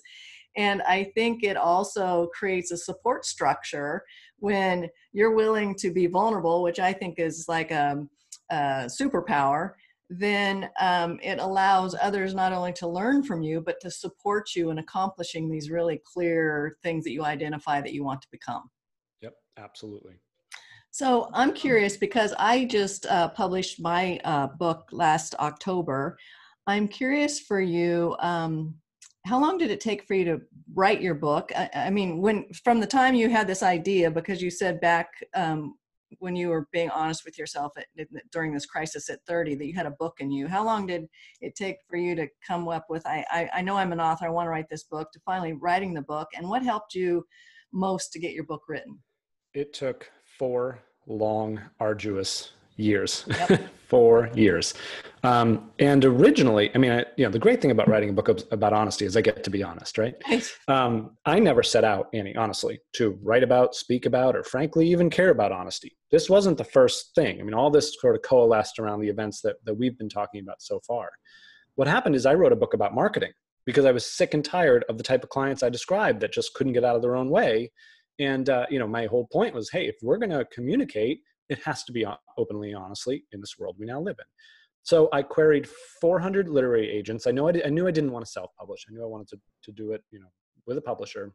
[0.56, 4.02] And I think it also creates a support structure
[4.38, 8.02] when you're willing to be vulnerable, which I think is like a,
[8.50, 9.72] a superpower
[10.10, 14.70] then um, it allows others not only to learn from you, but to support you
[14.70, 18.68] in accomplishing these really clear things that you identify that you want to become.
[19.22, 20.14] Yep, absolutely.
[20.90, 26.18] So I'm curious because I just uh, published my uh, book last October.
[26.66, 28.16] I'm curious for you.
[28.18, 28.74] Um,
[29.26, 30.40] how long did it take for you to
[30.74, 31.52] write your book?
[31.56, 35.10] I, I, mean, when from the time you had this idea, because you said back
[35.34, 35.76] um,
[36.18, 37.86] when you were being honest with yourself at,
[38.32, 41.06] during this crisis at 30 that you had a book in you how long did
[41.40, 44.26] it take for you to come up with I, I, I know i'm an author
[44.26, 47.24] i want to write this book to finally writing the book and what helped you
[47.72, 48.98] most to get your book written?
[49.54, 53.68] It took four long arduous years, yep.
[53.88, 54.74] four years.
[55.22, 58.28] Um, and originally, I mean, I, you know, the great thing about writing a book
[58.50, 60.14] about honesty is I get to be honest, right?
[60.28, 60.50] right.
[60.66, 65.10] Um, I never set out, Annie, honestly, to write about, speak about, or frankly, even
[65.10, 65.96] care about honesty.
[66.10, 67.38] This wasn't the first thing.
[67.38, 70.40] I mean, all this sort of coalesced around the events that, that we've been talking
[70.40, 71.10] about so far.
[71.74, 73.32] What happened is I wrote a book about marketing
[73.66, 76.54] because I was sick and tired of the type of clients I described that just
[76.54, 77.70] couldn't get out of their own way.
[78.18, 81.60] And, uh, you know, my whole point was, hey, if we're going to communicate, it
[81.64, 82.06] has to be
[82.38, 84.26] openly honestly in this world we now live in
[84.82, 85.68] so I queried
[86.00, 87.26] 400 literary agents.
[87.26, 88.86] I know I, did, I knew I didn't want to self-publish.
[88.88, 90.30] I knew I wanted to, to do it, you know,
[90.66, 91.32] with a publisher.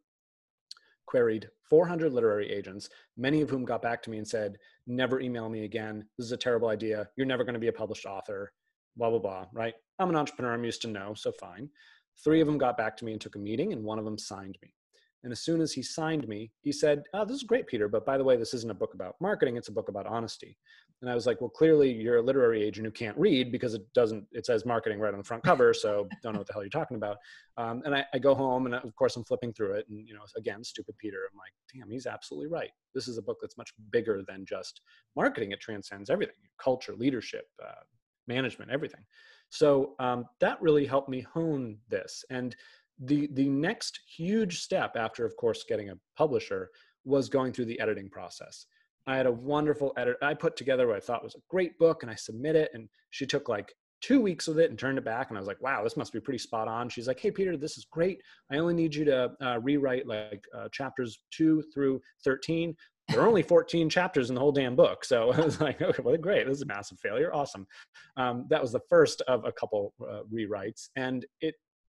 [1.06, 5.50] Queried 400 literary agents, many of whom got back to me and said, "Never email
[5.50, 6.04] me again.
[6.18, 7.08] This is a terrible idea.
[7.16, 8.52] You're never going to be a published author."
[8.98, 9.46] Blah blah blah.
[9.54, 9.76] Right?
[10.00, 10.54] I'm an entrepreneur.
[10.54, 11.70] I'm used to know, so fine.
[12.24, 14.18] Three of them got back to me and took a meeting, and one of them
[14.18, 14.74] signed me.
[15.26, 18.06] And as soon as he signed me, he said, oh, This is great, Peter, but
[18.06, 20.56] by the way, this isn't a book about marketing, it's a book about honesty.
[21.02, 23.82] And I was like, Well, clearly you're a literary agent who can't read because it
[23.96, 26.62] doesn't, it says marketing right on the front cover, so don't know what the hell
[26.62, 27.18] you're talking about.
[27.58, 29.88] Um, and I, I, go home and of course I'm flipping through it.
[29.90, 32.70] And, you know, again, stupid Peter, I'm like, Damn, he's absolutely right.
[32.94, 34.82] This is a book that's much bigger than just
[35.16, 37.82] marketing, it transcends everything culture, leadership, uh,
[38.28, 39.02] management, everything.
[39.50, 42.24] So um, that really helped me hone this.
[42.30, 42.56] And
[43.00, 46.70] the the next huge step after of course getting a publisher
[47.04, 48.66] was going through the editing process.
[49.08, 52.02] I had a wonderful edit i put together what i thought was a great book
[52.02, 55.06] and i submit it and she took like two weeks with it and turned it
[55.06, 56.90] back and i was like wow this must be pretty spot on.
[56.90, 58.20] She's like hey peter this is great.
[58.52, 62.76] I only need you to uh, rewrite like uh, chapters 2 through 13
[63.10, 65.06] there are only 14 chapters in the whole damn book.
[65.06, 66.48] So i was like okay well great.
[66.48, 67.34] This is a massive failure.
[67.34, 67.68] Awesome.
[68.18, 71.56] Um, that was the first of a couple uh, rewrites and it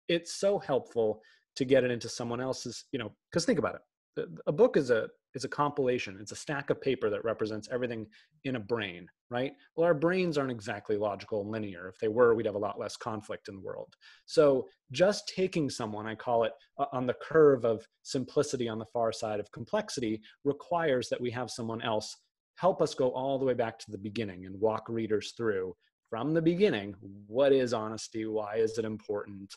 [0.08, 1.20] it's so helpful
[1.56, 4.28] to get it into someone else's you know because think about it.
[4.46, 6.16] A book is a is a compilation.
[6.20, 8.06] It's a stack of paper that represents everything
[8.44, 9.52] in a brain right?
[9.74, 11.88] Well our brains aren't exactly logical and linear.
[11.88, 13.94] If they were we'd have a lot less conflict in the world.
[14.26, 18.86] So just taking someone i call it uh, on the curve of simplicity on the
[18.86, 22.16] far side of complexity requires that we have someone else
[22.56, 25.74] help us go all the way back to the beginning and walk readers through
[26.08, 26.94] from the beginning
[27.26, 28.26] what is honesty?
[28.26, 29.52] Why is it important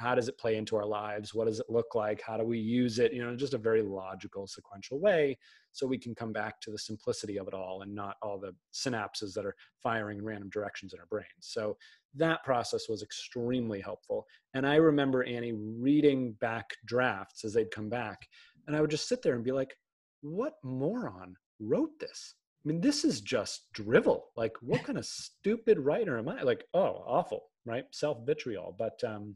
[0.00, 2.58] how does it play into our lives what does it look like how do we
[2.58, 5.36] use it you know just a very logical sequential way
[5.72, 8.54] so we can come back to the simplicity of it all and not all the
[8.72, 11.76] synapses that are firing in random directions in our brains so
[12.14, 17.90] that process was extremely helpful and i remember annie reading back drafts as they'd come
[17.90, 18.26] back
[18.66, 19.74] and i would just sit there and be like
[20.22, 24.26] what moron wrote this I mean, this is just drivel.
[24.36, 26.42] Like, what kind of stupid writer am I?
[26.42, 27.84] Like, oh, awful, right?
[27.90, 28.76] Self vitriol.
[28.78, 29.34] But um,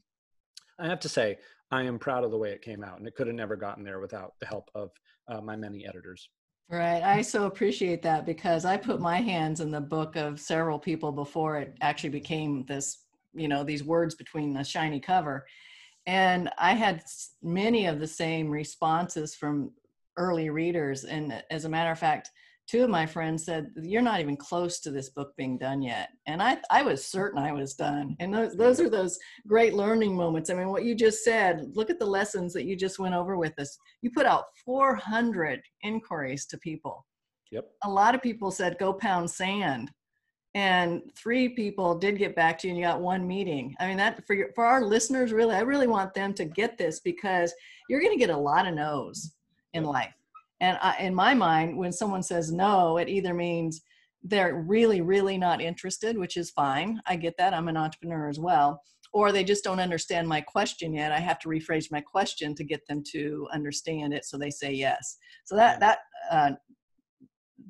[0.79, 1.39] I have to say,
[1.71, 3.85] I am proud of the way it came out, and it could have never gotten
[3.85, 4.91] there without the help of
[5.29, 6.29] uh, my many editors.
[6.71, 7.03] Right.
[7.03, 11.13] I so appreciate that because I put my hands in the book of several people
[11.13, 15.47] before it actually became this, you know, these words between the shiny cover.
[16.07, 17.03] And I had
[17.43, 19.73] many of the same responses from
[20.17, 21.05] early readers.
[21.05, 22.31] And as a matter of fact,
[22.67, 26.11] two of my friends said you're not even close to this book being done yet.
[26.27, 28.17] And i i was certain i was done.
[28.21, 30.51] And those, those are those great learning moments.
[30.51, 33.37] I mean what you just said look at the lessons that you just went over
[33.37, 33.77] with us.
[34.03, 37.05] You put out 400 inquiries to people.
[37.51, 37.67] Yep.
[37.85, 39.91] A lot of people said go pound sand.
[40.57, 43.75] And three people did get back to you and you got one meeting.
[43.81, 46.79] I mean that for your, for our listeners really i really want them to get
[46.79, 47.53] this because
[47.89, 49.35] you're going to get a lot of no's
[49.75, 50.15] in life
[50.61, 53.83] and I, in my mind, when someone says no, it either means
[54.23, 57.01] they're really, really not interested, which is fine.
[57.07, 57.53] I get that.
[57.53, 58.81] I'm an entrepreneur as well.
[59.13, 61.13] Or they just don't understand my question yet.
[61.13, 64.73] I have to rephrase my question to get them to understand it so they say
[64.73, 65.19] yes.
[65.45, 65.99] So that, that,
[66.31, 66.53] uh,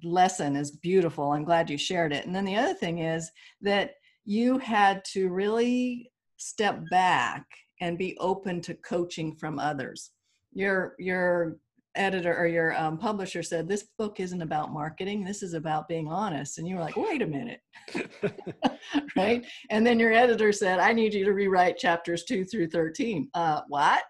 [0.03, 1.33] lesson is beautiful.
[1.33, 2.27] I'm glad you shared it.
[2.27, 3.31] And then the other thing is
[3.63, 3.93] that
[4.25, 7.45] you had to really step back
[7.81, 10.11] and be open to coaching from others.
[10.53, 11.59] Your your
[11.97, 15.25] editor or your um, publisher said this book isn't about marketing.
[15.25, 16.59] This is about being honest.
[16.59, 17.61] And you were like wait a minute.
[19.17, 19.45] Right?
[19.71, 23.63] And then your editor said i need you to rewrite chapters 2 through 13 uh,
[23.69, 24.03] what?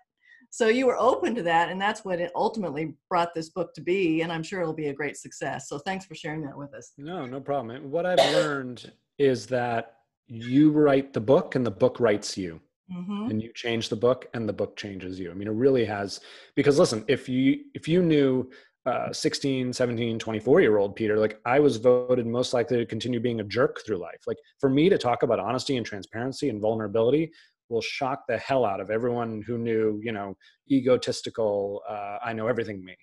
[0.50, 3.80] So you were open to that and that's what it ultimately brought this book to
[3.80, 5.68] be and i'm sure it'll be a great success.
[5.68, 6.92] So thanks for sharing that with us.
[6.98, 7.90] No no problem.
[7.90, 12.60] What i've learned is that you write the book and the book writes you
[12.92, 13.30] mm-hmm.
[13.30, 15.30] and you change the book and the book changes you.
[15.30, 16.20] I mean it really has
[16.54, 18.50] because listen if you if you knew
[18.86, 23.18] uh, 16 17 24 year old peter like i was voted most likely to continue
[23.18, 24.22] being a jerk through life.
[24.26, 27.32] Like for me to talk about honesty and transparency and vulnerability
[27.70, 30.36] will shock the hell out of everyone who knew you know
[30.70, 32.96] egotistical uh, i know everything me.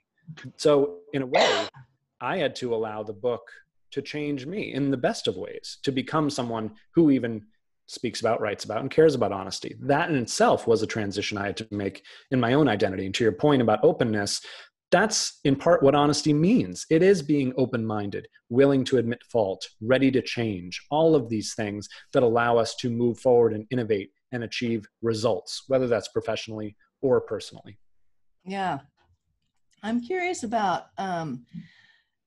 [0.57, 1.67] So in a way
[2.21, 3.41] i had to allow the book
[3.91, 7.41] to change me in the best of ways to become someone who even
[7.87, 9.75] speaks about, writes about, and cares about honesty.
[9.79, 13.05] That in itself was a transition I had to make in my own identity.
[13.05, 14.41] And to your point about openness,
[14.91, 16.85] that's in part what honesty means.
[16.89, 21.53] It is being open minded, willing to admit fault, ready to change, all of these
[21.53, 26.75] things that allow us to move forward and innovate and achieve results, whether that's professionally
[27.01, 27.77] or personally.
[28.45, 28.79] Yeah.
[29.83, 31.45] I'm curious about um,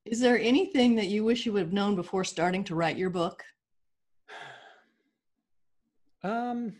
[0.04, 3.10] is there anything that you wish you would have known before starting to write your
[3.10, 3.42] book?
[6.24, 6.74] Um,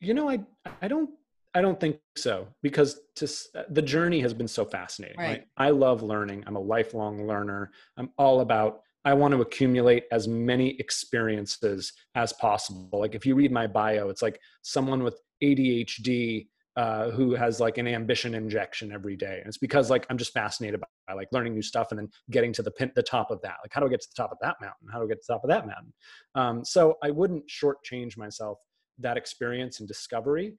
[0.00, 0.40] you know, I
[0.82, 1.10] I don't
[1.54, 3.30] I don't think so because to,
[3.70, 5.18] the journey has been so fascinating.
[5.18, 5.28] Right.
[5.28, 5.44] right.
[5.56, 6.44] I love learning.
[6.46, 7.70] I'm a lifelong learner.
[7.96, 13.00] I'm all about I want to accumulate as many experiences as possible.
[13.00, 17.78] Like if you read my bio, it's like someone with ADHD uh, who has like
[17.78, 19.38] an ambition injection every day.
[19.38, 22.08] And it's because like I'm just fascinated by, by like learning new stuff and then
[22.30, 23.56] getting to the pin, the top of that.
[23.62, 24.88] Like how do I get to the top of that mountain?
[24.90, 25.92] How do I get to the top of that mountain?
[26.34, 28.58] Um, so I wouldn't shortchange myself
[28.98, 30.54] that experience and discovery.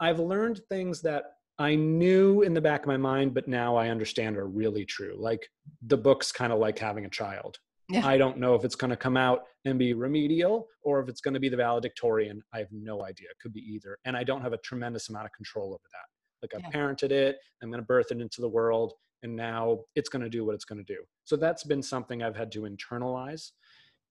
[0.00, 1.24] I've learned things that
[1.58, 5.14] I knew in the back of my mind, but now I understand are really true.
[5.16, 5.48] Like
[5.86, 7.58] the book's kind of like having a child.
[7.88, 8.06] Yeah.
[8.06, 11.20] I don't know if it's going to come out and be remedial or if it's
[11.20, 12.42] going to be the valedictorian.
[12.52, 13.28] I have no idea.
[13.30, 13.98] It could be either.
[14.04, 16.08] And I don't have a tremendous amount of control over that.
[16.42, 16.78] Like I've yeah.
[16.78, 18.92] parented it, I'm going to birth it into the world,
[19.22, 21.00] and now it's going to do what it's going to do.
[21.24, 23.52] So that's been something I've had to internalize.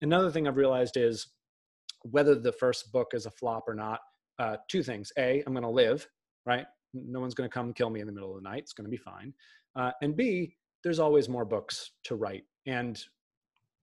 [0.02, 1.28] Another thing I've realized is
[2.02, 4.00] whether the first book is a flop or not,
[4.40, 5.12] uh, two things.
[5.18, 6.08] A, I'm going to live,
[6.46, 6.66] right?
[6.94, 8.64] No one's going to come kill me in the middle of the night.
[8.64, 9.34] It's going to be fine.
[9.76, 12.44] Uh, and B, there's always more books to write.
[12.66, 13.00] And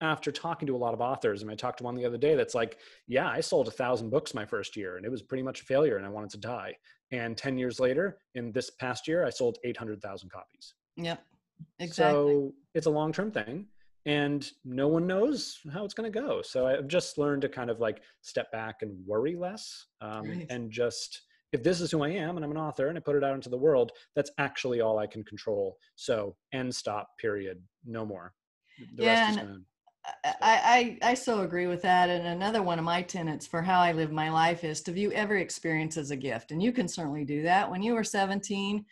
[0.00, 2.34] after talking to a lot of authors, and I talked to one the other day
[2.34, 5.42] that's like, yeah, I sold a thousand books my first year and it was pretty
[5.42, 6.74] much a failure and I wanted to die.
[7.12, 10.74] And 10 years later, in this past year, I sold 800,000 copies.
[10.96, 11.22] Yep,
[11.78, 12.12] exactly.
[12.12, 13.66] So it's a long term thing
[14.06, 16.40] and no one knows how it's going to go.
[16.40, 20.46] So I've just learned to kind of like step back and worry less um, right.
[20.48, 23.16] and just, if this is who I am and I'm an author and I put
[23.16, 25.76] it out into the world, that's actually all I can control.
[25.96, 28.32] So end stop, period, no more.
[28.96, 29.64] The yeah, and
[30.24, 32.08] I, I, I so agree with that.
[32.08, 35.12] And another one of my tenets for how I live my life is to view
[35.12, 36.52] every experience as a gift.
[36.52, 37.70] And you can certainly do that.
[37.70, 38.84] When you were 17,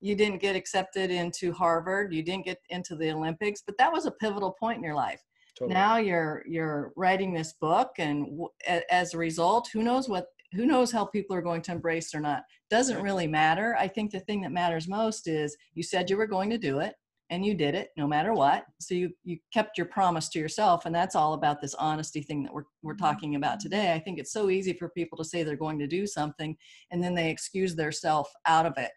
[0.00, 4.06] you didn't get accepted into Harvard, you didn't get into the Olympics, but that was
[4.06, 5.22] a pivotal point in your life.
[5.58, 5.74] Totally.
[5.74, 8.48] Now you're you're writing this book, and w-
[8.90, 12.20] as a result, who knows what who knows how people are going to embrace or
[12.20, 16.16] not doesn't really matter i think the thing that matters most is you said you
[16.16, 16.94] were going to do it
[17.30, 18.64] and you did it no matter what.
[18.80, 22.42] So you you kept your promise to yourself and that's all about this honesty thing
[22.44, 23.04] that we're we're mm-hmm.
[23.04, 23.92] talking about today.
[23.92, 26.56] I think it's so easy for people to say they're going to do something
[26.90, 28.90] and then they excuse themselves out of it.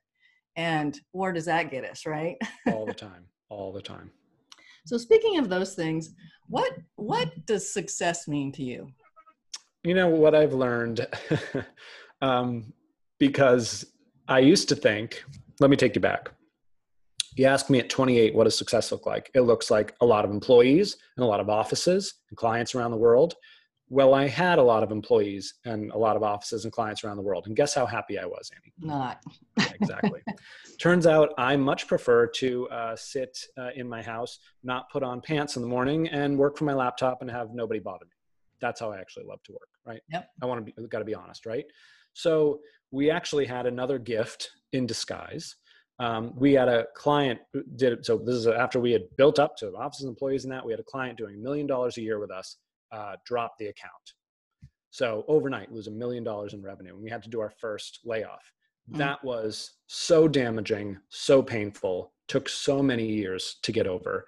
[0.56, 2.38] And where does that get us right?
[2.68, 4.12] All the time all the time.
[4.86, 6.14] So speaking of those things
[6.48, 8.92] what what does success mean to you?
[9.84, 11.08] You know what i've learned
[12.22, 12.72] um,
[13.18, 13.86] because
[14.28, 15.24] i used to think
[15.60, 16.30] let me take you back
[17.36, 19.32] you ask me at 28, what does success look like?
[19.34, 22.92] It looks like a lot of employees and a lot of offices and clients around
[22.92, 23.36] the world.
[23.90, 27.18] Well, I had a lot of employees and a lot of offices and clients around
[27.18, 27.48] the world.
[27.48, 28.74] And guess how happy I was, Annie?
[28.80, 29.22] Not.
[29.82, 30.22] exactly.
[30.80, 35.20] Turns out I much prefer to uh, sit uh, in my house, not put on
[35.20, 38.16] pants in the morning, and work from my laptop and have nobody bother me.
[38.62, 40.02] That's how I actually love to work, right?
[40.10, 40.30] Yep.
[40.42, 41.66] I want to be, got to be honest, right?
[42.14, 42.60] So
[42.92, 45.56] we actually had another gift in disguise
[46.02, 47.40] um, we had a client
[47.76, 50.66] did so this is after we had built up to offices and employees and that
[50.66, 52.58] we had a client doing a million dollars a year with us
[52.92, 54.14] uh, drop the account.
[54.90, 58.00] So overnight lose a million dollars in revenue and we had to do our first
[58.04, 58.52] layoff.
[58.92, 58.98] Mm.
[58.98, 64.26] that was so damaging so painful took so many years to get over.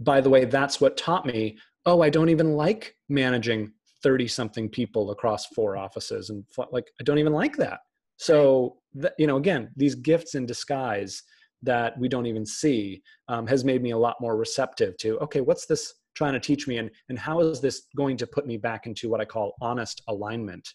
[0.00, 4.68] By the way that's what taught me oh i don't even like managing 30 something
[4.70, 7.80] people across four offices and like i don't even like that.
[8.16, 8.76] So,
[9.18, 11.22] you know, again, these gifts in disguise
[11.62, 15.40] that we don't even see um, has made me a lot more receptive to, okay,
[15.40, 16.78] what's this trying to teach me?
[16.78, 20.02] And, and how is this going to put me back into what I call honest
[20.08, 20.68] alignment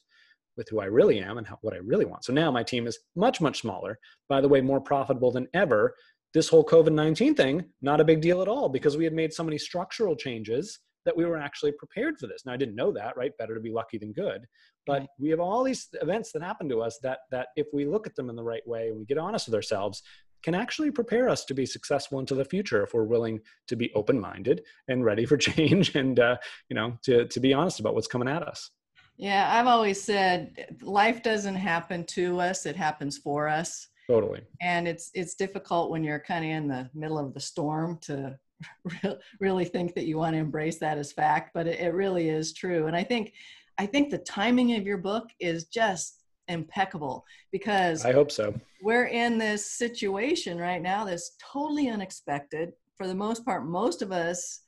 [0.58, 2.23] with who I really am and how, what I really want?
[2.23, 3.97] So now my team is much, much smaller.
[4.30, 5.95] By the way, more profitable than ever.
[6.34, 9.34] This whole COVID 19 thing, not a big deal at all because we had made
[9.34, 12.44] so many structural changes that we were actually prepared for this.
[12.46, 13.38] Now I didn't know that, right?
[13.38, 14.46] Better to be lucky than good.
[14.86, 15.10] But right.
[15.20, 18.15] we have all these events that happen to us that that if we look at
[18.15, 20.02] them in the right way and we get honest with ourselves,
[20.44, 23.91] can actually prepare us to be successful into the future if we're willing to be
[23.96, 26.38] open-minded and ready for change and uh,
[26.70, 28.72] you know to to be honest about what's coming at us.
[29.18, 33.88] Yeah, I've always said life doesn't happen to us; it happens for us.
[34.08, 34.41] Totally.
[34.62, 38.38] And it's it's difficult when you're kind of in the middle of the storm to
[39.39, 42.53] really think that you want to embrace that as fact, but it, it really is
[42.53, 42.88] true.
[42.88, 43.34] And I think
[43.78, 48.53] I think the timing of your book is just impeccable because I hope so.
[48.82, 52.74] We're in this situation right now that's totally unexpected.
[52.97, 54.62] For the most part, most of us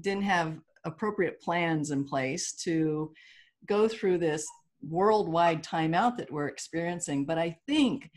[0.00, 3.12] didn't have appropriate plans in place to
[3.66, 4.46] go through this
[4.82, 7.24] worldwide timeout that we're experiencing.
[7.24, 8.10] But I think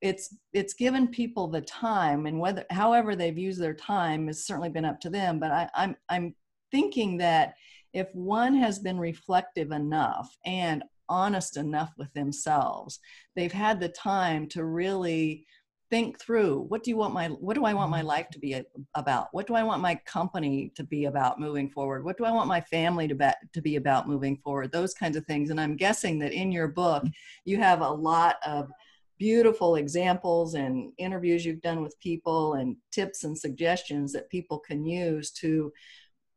[0.00, 4.68] it's it's given people the time and whether however they've used their time has certainly
[4.68, 5.38] been up to them.
[5.38, 6.34] But I, I'm I'm
[6.70, 7.54] thinking that
[7.92, 12.98] if one has been reflective enough and honest enough with themselves.
[13.36, 15.46] They've had the time to really
[15.90, 18.08] think through what do you want my what do I want my mm-hmm.
[18.08, 18.60] life to be
[18.94, 19.28] about?
[19.32, 22.04] What do I want my company to be about moving forward?
[22.04, 24.72] What do I want my family to be, to be about moving forward?
[24.72, 25.50] Those kinds of things.
[25.50, 27.04] And I'm guessing that in your book
[27.44, 28.70] you have a lot of
[29.18, 34.84] beautiful examples and interviews you've done with people and tips and suggestions that people can
[34.84, 35.72] use to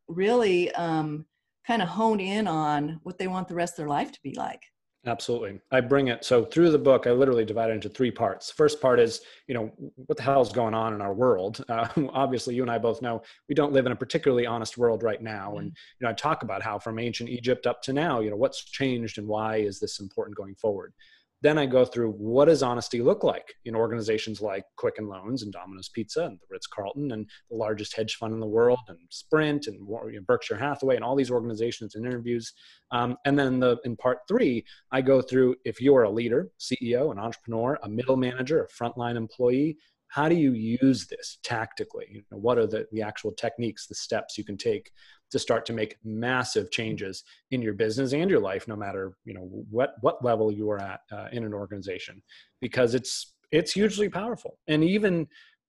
[0.08, 1.26] really um,
[1.66, 4.34] kind of hone in on what they want the rest of their life to be
[4.34, 4.62] like.
[5.06, 5.60] Absolutely.
[5.70, 6.24] I bring it.
[6.24, 8.50] So through the book, I literally divide it into three parts.
[8.50, 11.64] First part is, you know, what the hell is going on in our world?
[11.78, 15.02] Uh, obviously, you and I both know we don't live in a particularly honest world
[15.02, 15.58] right now.
[15.58, 18.36] And, you know, I talk about how from ancient Egypt up to now, you know,
[18.36, 20.92] what's changed and why is this important going forward?
[21.40, 25.52] Then I go through what does honesty look like in organizations like Quicken Loans and
[25.52, 28.98] Domino's Pizza and the Ritz Carlton and the largest hedge fund in the world and
[29.10, 32.52] Sprint and Berkshire Hathaway and all these organizations and interviews.
[32.90, 37.12] Um, and then the, in part three, I go through if you're a leader, CEO,
[37.12, 39.76] an entrepreneur, a middle manager, a frontline employee,
[40.08, 42.06] how do you use this tactically?
[42.10, 44.90] You know, what are the, the actual techniques, the steps you can take
[45.30, 49.34] to start to make massive changes in your business and your life no matter you
[49.34, 52.22] know what what level you are at uh, in an organization
[52.60, 54.58] because it's it's hugely powerful.
[54.68, 55.28] And even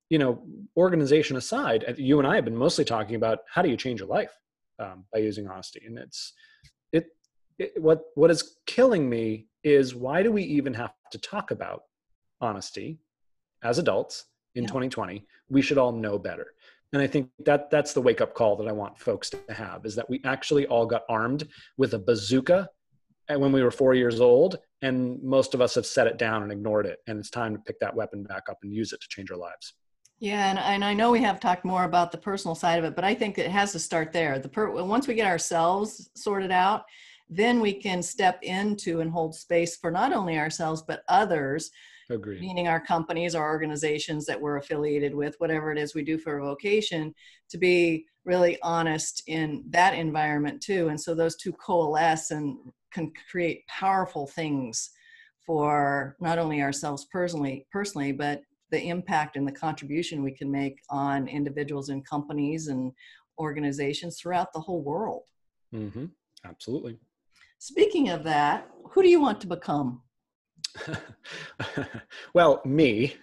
[0.09, 0.41] you know
[0.75, 4.09] organization aside you and i have been mostly talking about how do you change your
[4.09, 4.31] life
[4.79, 5.83] um, by using honesty.
[5.85, 6.33] And it's
[6.91, 7.05] it,
[7.59, 11.83] it what what is killing me is why do we even have to talk about
[12.41, 12.97] honesty
[13.61, 14.69] as adults in yeah.
[14.69, 16.47] 2020 we should all know better
[16.93, 19.85] and i think that that's the wake up call that i want folks to have
[19.85, 22.67] is that we actually all got armed with a bazooka
[23.37, 26.51] when we were four years old and most of us have set it down and
[26.51, 26.99] ignored it.
[27.07, 29.37] And it's time to pick that weapon back up and use it to change our
[29.37, 29.73] lives.
[30.19, 32.93] Yeah and, and i know we have talked more about the personal side of it
[32.93, 34.37] but i think it has to start there.
[34.37, 36.83] The per- once we get ourselves sorted out
[37.29, 41.71] then we can step into and hold space for not only ourselves but others
[42.09, 42.41] Agreed.
[42.41, 46.39] meaning our companies, our organizations that we're affiliated with, whatever it is we do for
[46.39, 47.13] a vocation,
[47.49, 50.89] to be really honest in that environment too.
[50.89, 52.57] And so those two coalesce and
[52.91, 54.89] can create powerful things
[55.45, 58.41] for not only ourselves personally, personally, but
[58.71, 62.91] the impact and the contribution we can make on individuals and companies and
[63.39, 65.23] organizations throughout the whole world.
[65.73, 66.05] Mm-hmm.
[66.45, 66.97] Absolutely.
[67.57, 70.01] Speaking of that, who do you want to become?
[72.33, 73.15] well, me.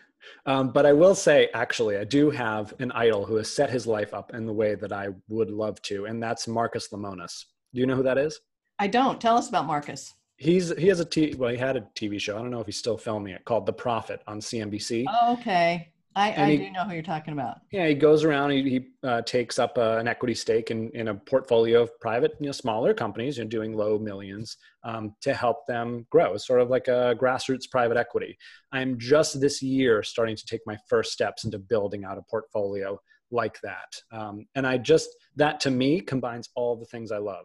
[0.45, 3.87] Um, but I will say, actually, I do have an idol who has set his
[3.87, 7.45] life up in the way that I would love to, and that's Marcus Lemonis.
[7.75, 8.41] Do you know who that is?
[8.79, 9.21] I don't.
[9.21, 10.15] Tell us about Marcus.
[10.37, 12.37] He's he has a t well he had a TV show.
[12.37, 15.05] I don't know if he's still filming it called The Profit on CNBC.
[15.09, 15.91] Oh, okay.
[16.17, 17.59] I, I he, do know who you're talking about.
[17.71, 18.51] Yeah, he goes around.
[18.51, 22.35] He, he uh, takes up uh, an equity stake in, in a portfolio of private,
[22.41, 26.33] you know, smaller companies, you know, doing low millions um, to help them grow.
[26.33, 28.39] It's sort of like a grassroots private equity.
[28.73, 32.99] I'm just this year starting to take my first steps into building out a portfolio
[33.31, 34.01] like that.
[34.11, 37.45] Um, and I just that to me combines all the things I love: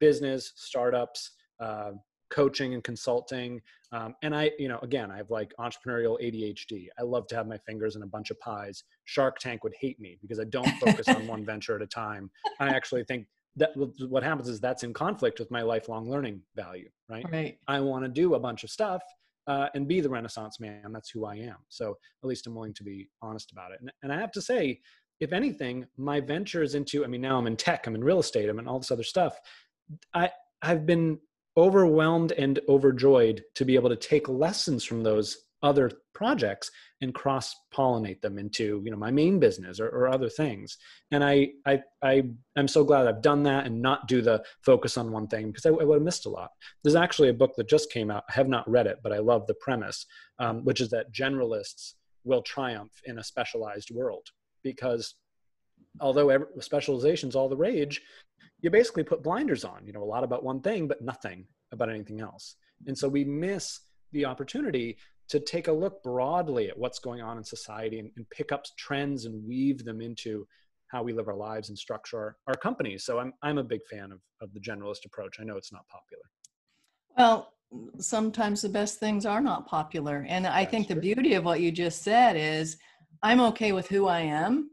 [0.00, 1.90] business, startups, uh,
[2.30, 3.60] coaching and consulting.
[3.92, 6.88] Um, and I, you know, again, I have like entrepreneurial ADHD.
[6.98, 8.84] I love to have my fingers in a bunch of pies.
[9.04, 12.30] Shark Tank would hate me because I don't focus on one venture at a time.
[12.60, 13.26] I actually think
[13.56, 13.70] that
[14.08, 17.24] what happens is that's in conflict with my lifelong learning value, right?
[17.32, 17.58] Right.
[17.68, 19.02] I want to do a bunch of stuff
[19.46, 20.92] uh, and be the Renaissance man.
[20.92, 21.56] That's who I am.
[21.68, 23.78] So at least I'm willing to be honest about it.
[23.80, 24.80] And, and I have to say,
[25.20, 28.48] if anything, my ventures into, I mean, now I'm in tech, I'm in real estate,
[28.48, 29.38] I'm in all this other stuff.
[30.12, 30.30] I,
[30.60, 31.18] I've been
[31.56, 37.54] overwhelmed and overjoyed to be able to take lessons from those other projects and cross
[37.74, 40.76] pollinate them into you know my main business or, or other things.
[41.10, 42.22] And I, I i
[42.56, 45.66] i'm so glad i've done that and not do the focus on one thing because
[45.66, 46.50] i, I would have missed a lot.
[46.82, 48.24] There's actually a book that just came out.
[48.28, 50.06] I have not read it but i love the premise
[50.38, 51.94] um, which is that generalists
[52.24, 54.26] will triumph in a specialized world
[54.62, 55.14] because
[56.00, 58.02] although every, specialization is all the rage
[58.60, 61.90] you basically put blinders on, you know, a lot about one thing, but nothing about
[61.90, 62.56] anything else.
[62.86, 63.80] And so we miss
[64.12, 64.96] the opportunity
[65.28, 68.64] to take a look broadly at what's going on in society and, and pick up
[68.78, 70.46] trends and weave them into
[70.88, 73.04] how we live our lives and structure our, our companies.
[73.04, 75.38] So I'm, I'm a big fan of, of the generalist approach.
[75.40, 76.22] I know it's not popular.
[77.18, 77.52] Well,
[77.98, 80.24] sometimes the best things are not popular.
[80.28, 80.94] And I That's think true.
[80.94, 82.76] the beauty of what you just said is
[83.22, 84.70] I'm okay with who I am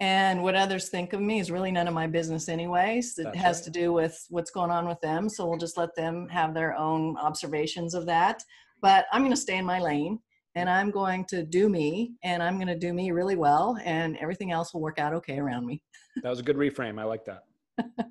[0.00, 3.18] and what others think of me is really none of my business anyways.
[3.18, 3.64] It That's has right.
[3.64, 6.76] to do with what's going on with them so we'll just let them have their
[6.76, 8.42] own observations of that.
[8.82, 10.18] But i'm going to stay in my lane
[10.54, 14.16] and i'm going to do me and i'm going to do me really well and
[14.18, 15.82] everything else will work out okay around me.
[16.22, 16.98] That was a good reframe.
[17.00, 17.44] I like that.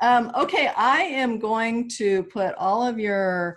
[0.00, 3.56] Um, okay i am going to put all of your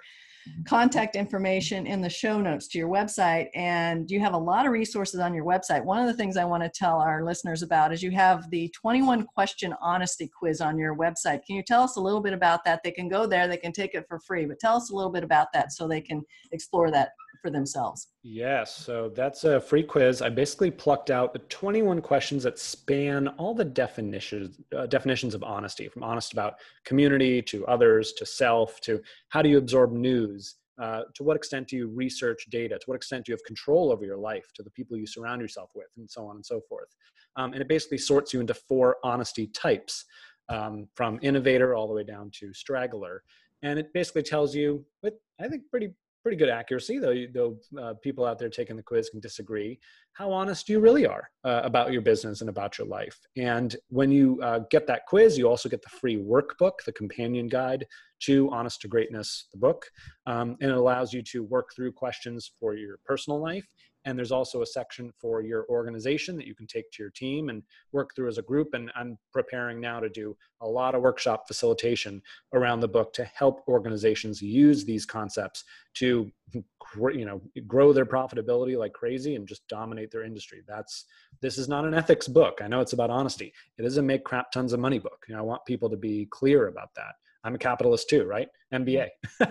[0.68, 3.48] contact information in the show notes to your website.
[3.56, 5.84] And you have a lot of resources on your website.
[5.84, 8.70] One of the things I want to tell our listeners about is you have the
[8.70, 11.46] 21 question honesty quiz on your website.
[11.46, 12.82] Can you tell us a little bit about that?
[12.84, 15.12] They can go there, they can take it for free, but tell us a little
[15.12, 17.10] bit about that so they can explore that
[17.46, 18.08] for themselves.
[18.24, 20.24] Yes, so that's a free quiz.
[20.24, 25.44] I basically plucked out the 21 questions that span all the definitions uh, definitions of
[25.44, 30.56] honesty, from honest about community to others to self to how do you absorb news,
[30.82, 33.92] uh, to what extent do you research data, to what extent do you have control
[33.92, 36.60] over your life, to the people you surround yourself with, and so on and so
[36.68, 36.90] forth.
[37.36, 40.04] Um, and it basically sorts you into four honesty types,
[40.50, 43.22] um, from innovator all the way down to straggler.
[43.62, 45.94] And it basically tells you, with I think pretty
[46.26, 49.80] pretty good accuracy, though, though uh, people out there taking the quiz can disagree,
[50.14, 53.16] how honest you really are uh, about your business and about your life.
[53.38, 57.48] And when you uh, get that quiz, you also get the free workbook, the companion
[57.48, 57.86] guide
[58.24, 59.86] to Honest to Greatness, the book.
[60.26, 63.68] Um, and it allows you to work through questions for your personal life
[64.06, 67.50] and there's also a section for your organization that you can take to your team
[67.50, 68.74] and work through as a group.
[68.74, 72.22] And i'm preparing now to do a lot of workshop facilitation
[72.54, 75.64] around the book to help organizations use these concepts
[75.96, 76.32] to
[77.14, 80.62] you know grow their profitability like crazy and just dominate their industry.
[80.68, 81.06] That's
[81.42, 82.60] this is not an ethics book.
[82.62, 83.54] I know it's about honesty.
[83.78, 85.26] It is a make crap tons of money book.
[85.28, 87.16] You know i want people to be clear about that.
[87.44, 88.48] I'm a capitalist too right?
[88.74, 89.10] Mba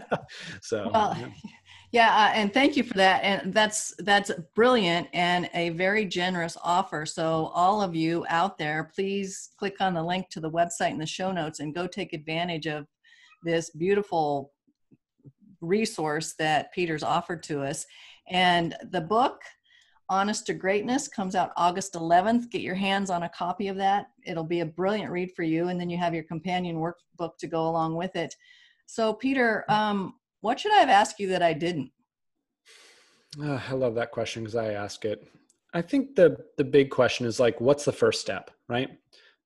[0.63, 1.29] so well, yeah.
[1.95, 3.23] Yeah, uh, and thank you for that.
[3.23, 7.07] And that's that's brilliant and a very generous offer.
[7.07, 10.99] So all of you out there, please click on the link to the website in
[10.99, 12.89] the show notes and go take advantage of
[13.45, 14.51] this beautiful
[15.61, 17.87] resource that Peter's offered to us.
[18.29, 19.43] And the book
[20.09, 22.51] Honest to Greatness comes out August 11th.
[22.51, 24.07] Get your hands on a copy of that.
[24.27, 27.47] It'll be a brilliant read for you and then you have your companion workbook to
[27.47, 28.35] go along with it.
[28.87, 30.15] So Peter, um,
[30.45, 31.91] what should I have asked you that I didn't?
[33.43, 35.27] Uh, I love that question because I ask it.
[35.73, 38.91] I think the the big question is like, what's the first step, right?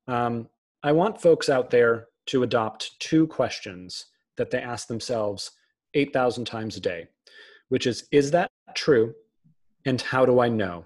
[0.09, 0.49] Um,
[0.83, 4.07] I want folks out there to adopt two questions
[4.39, 5.53] that they ask themselves
[5.95, 7.07] eight thousand times a day,
[7.69, 9.15] which is, is that true,
[9.87, 10.85] and how do I know?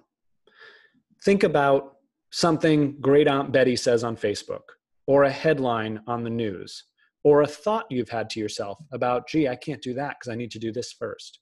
[1.24, 1.96] Think about
[2.30, 6.84] something Great Aunt Betty says on Facebook, or a headline on the news,
[7.24, 10.36] or a thought you've had to yourself about, gee, I can't do that because I
[10.36, 11.40] need to do this first.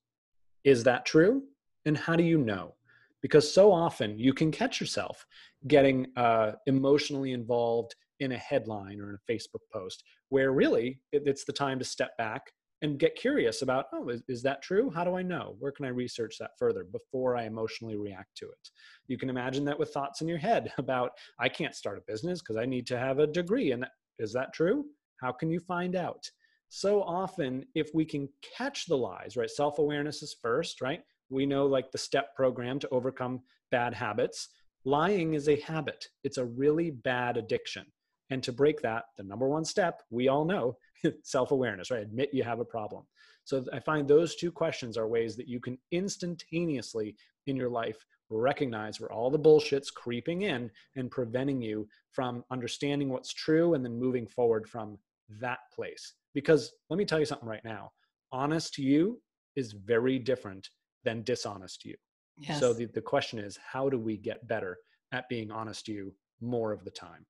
[0.64, 1.42] Is that true?
[1.86, 2.74] And how do you know?
[3.22, 5.26] Because so often you can catch yourself
[5.68, 11.44] getting uh, emotionally involved in a headline or in a Facebook post where really it's
[11.44, 12.42] the time to step back
[12.82, 15.84] and get curious about oh is, is, that true how do i know where can
[15.84, 18.70] i research that further before i emotionally react to it
[19.06, 22.40] you can imagine that with thoughts in your head about i can't start a business
[22.40, 24.84] because i need to have a degree and that, is that true
[25.20, 26.28] how can you find out?
[26.68, 29.50] So often, if we can catch the lies, right?
[29.50, 31.02] Self awareness is first, right?
[31.28, 33.40] We know like the STEP program to overcome
[33.70, 34.48] bad habits.
[34.84, 37.86] Lying is a habit, it's a really bad addiction.
[38.30, 40.76] And to break that, the number one step, we all know
[41.22, 42.02] self awareness, right?
[42.02, 43.04] Admit you have a problem.
[43.44, 47.16] So I find those two questions are ways that you can instantaneously
[47.46, 53.08] in your life recognize where all the bullshit's creeping in and preventing you from understanding
[53.08, 54.96] what's true and then moving forward from
[55.38, 56.14] that place.
[56.34, 57.90] Because let me tell you something right now
[58.32, 59.20] honest to you
[59.56, 60.68] is very different
[61.04, 61.96] than dishonest to you.
[62.38, 62.60] Yes.
[62.60, 64.78] So the, the question is, how do we get better
[65.12, 67.26] at being honest to you more of the time?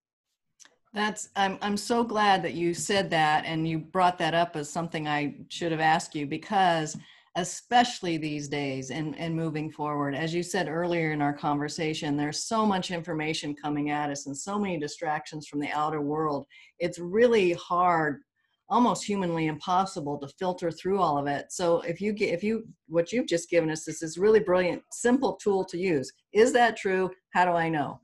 [0.93, 4.69] That's I'm I'm so glad that you said that and you brought that up as
[4.69, 6.97] something I should have asked you because
[7.37, 10.15] especially these days and, and moving forward.
[10.15, 14.37] As you said earlier in our conversation, there's so much information coming at us and
[14.37, 16.47] so many distractions from the outer world.
[16.81, 18.23] It's really hard,
[18.69, 21.47] almost humanly impossible to filter through all of it.
[21.51, 24.83] So if you get, if you, what you've just given us this is really brilliant,
[24.91, 26.13] simple tool to use.
[26.33, 27.11] Is that true?
[27.33, 28.01] How do I know?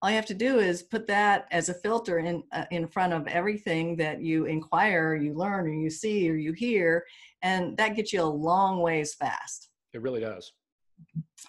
[0.00, 3.12] All you have to do is put that as a filter in uh, in front
[3.12, 7.04] of everything that you inquire, you learn, or you see, or you hear,
[7.42, 9.70] and that gets you a long ways fast.
[9.92, 10.52] It really does.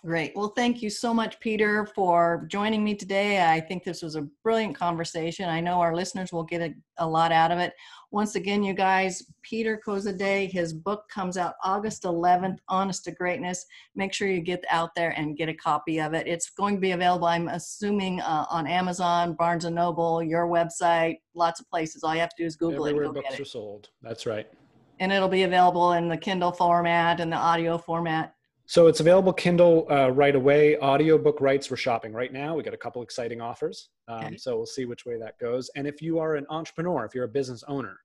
[0.06, 0.32] Great.
[0.34, 3.46] Well, thank you so much, Peter, for joining me today.
[3.46, 5.50] I think this was a brilliant conversation.
[5.50, 7.74] I know our listeners will get a, a lot out of it.
[8.12, 13.66] Once again, you guys, Peter Kozodoy, his book comes out August 11th, Honest to Greatness.
[13.94, 16.28] Make sure you get out there and get a copy of it.
[16.28, 21.18] It's going to be available, I'm assuming, uh, on Amazon, Barnes & Noble, your website,
[21.34, 22.04] lots of places.
[22.04, 23.08] All you have to do is Google Everywhere it.
[23.10, 23.90] Everywhere books are sold.
[24.02, 24.48] That's right
[25.02, 28.36] and it'll be available in the Kindle format and the audio format.
[28.70, 30.78] So it's available Kindle uh, right away.
[30.78, 32.56] Audiobook rights we're shopping right now.
[32.56, 33.90] We got a couple exciting offers.
[34.08, 34.38] Um, okay.
[34.38, 35.72] So we'll see which way that goes.
[35.76, 37.98] And if you are an entrepreneur, if you're a business owner,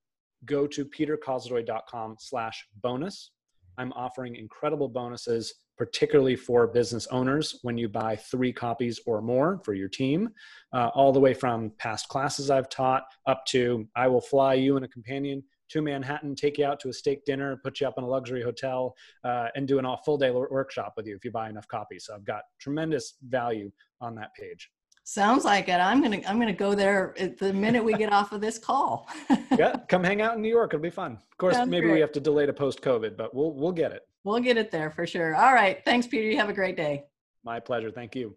[0.47, 3.33] go to peterkozodoy.com slash bonus
[3.79, 9.61] I'm offering incredible bonuses, particularly for business owners when you buy three copies or more
[9.65, 10.31] for your team,
[10.73, 14.77] uh, all the way from past classes I've taught up to I will fly you
[14.77, 15.43] and a companion
[15.75, 18.43] to Manhattan, take you out to a steak dinner, put you up in a luxury
[18.43, 18.95] hotel,
[19.25, 22.07] uh, and do an all full day workshop with you if you buy enough copies.
[22.07, 24.71] So I've got tremendous value on that page.
[25.03, 25.81] Sounds like it.
[25.81, 29.07] I'm gonna I'm gonna go there the minute we get off of this call.
[29.59, 30.73] yeah, come hang out in New York.
[30.73, 31.13] It'll be fun.
[31.13, 31.95] Of course, Sounds maybe great.
[31.95, 34.03] we have to delay to post COVID, but we'll we'll get it.
[34.23, 35.35] We'll get it there for sure.
[35.35, 35.83] All right.
[35.85, 36.31] Thanks, Peter.
[36.31, 37.05] You have a great day.
[37.45, 37.91] My pleasure.
[37.91, 38.35] Thank you.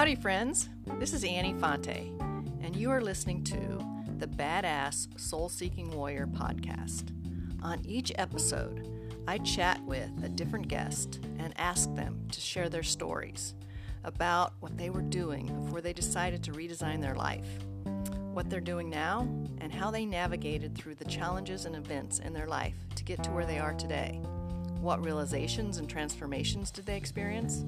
[0.00, 0.70] Howdy, friends.
[0.98, 2.10] This is Annie Fonte,
[2.62, 3.84] and you are listening to
[4.16, 7.12] the Badass Soul Seeking Warrior podcast.
[7.62, 8.88] On each episode,
[9.28, 13.52] I chat with a different guest and ask them to share their stories
[14.02, 17.62] about what they were doing before they decided to redesign their life,
[18.32, 19.28] what they're doing now,
[19.58, 23.30] and how they navigated through the challenges and events in their life to get to
[23.32, 24.18] where they are today.
[24.80, 27.64] What realizations and transformations did they experience?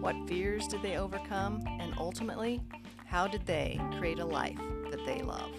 [0.00, 1.62] What fears did they overcome?
[1.78, 2.62] And ultimately,
[3.04, 4.58] how did they create a life
[4.90, 5.50] that they love?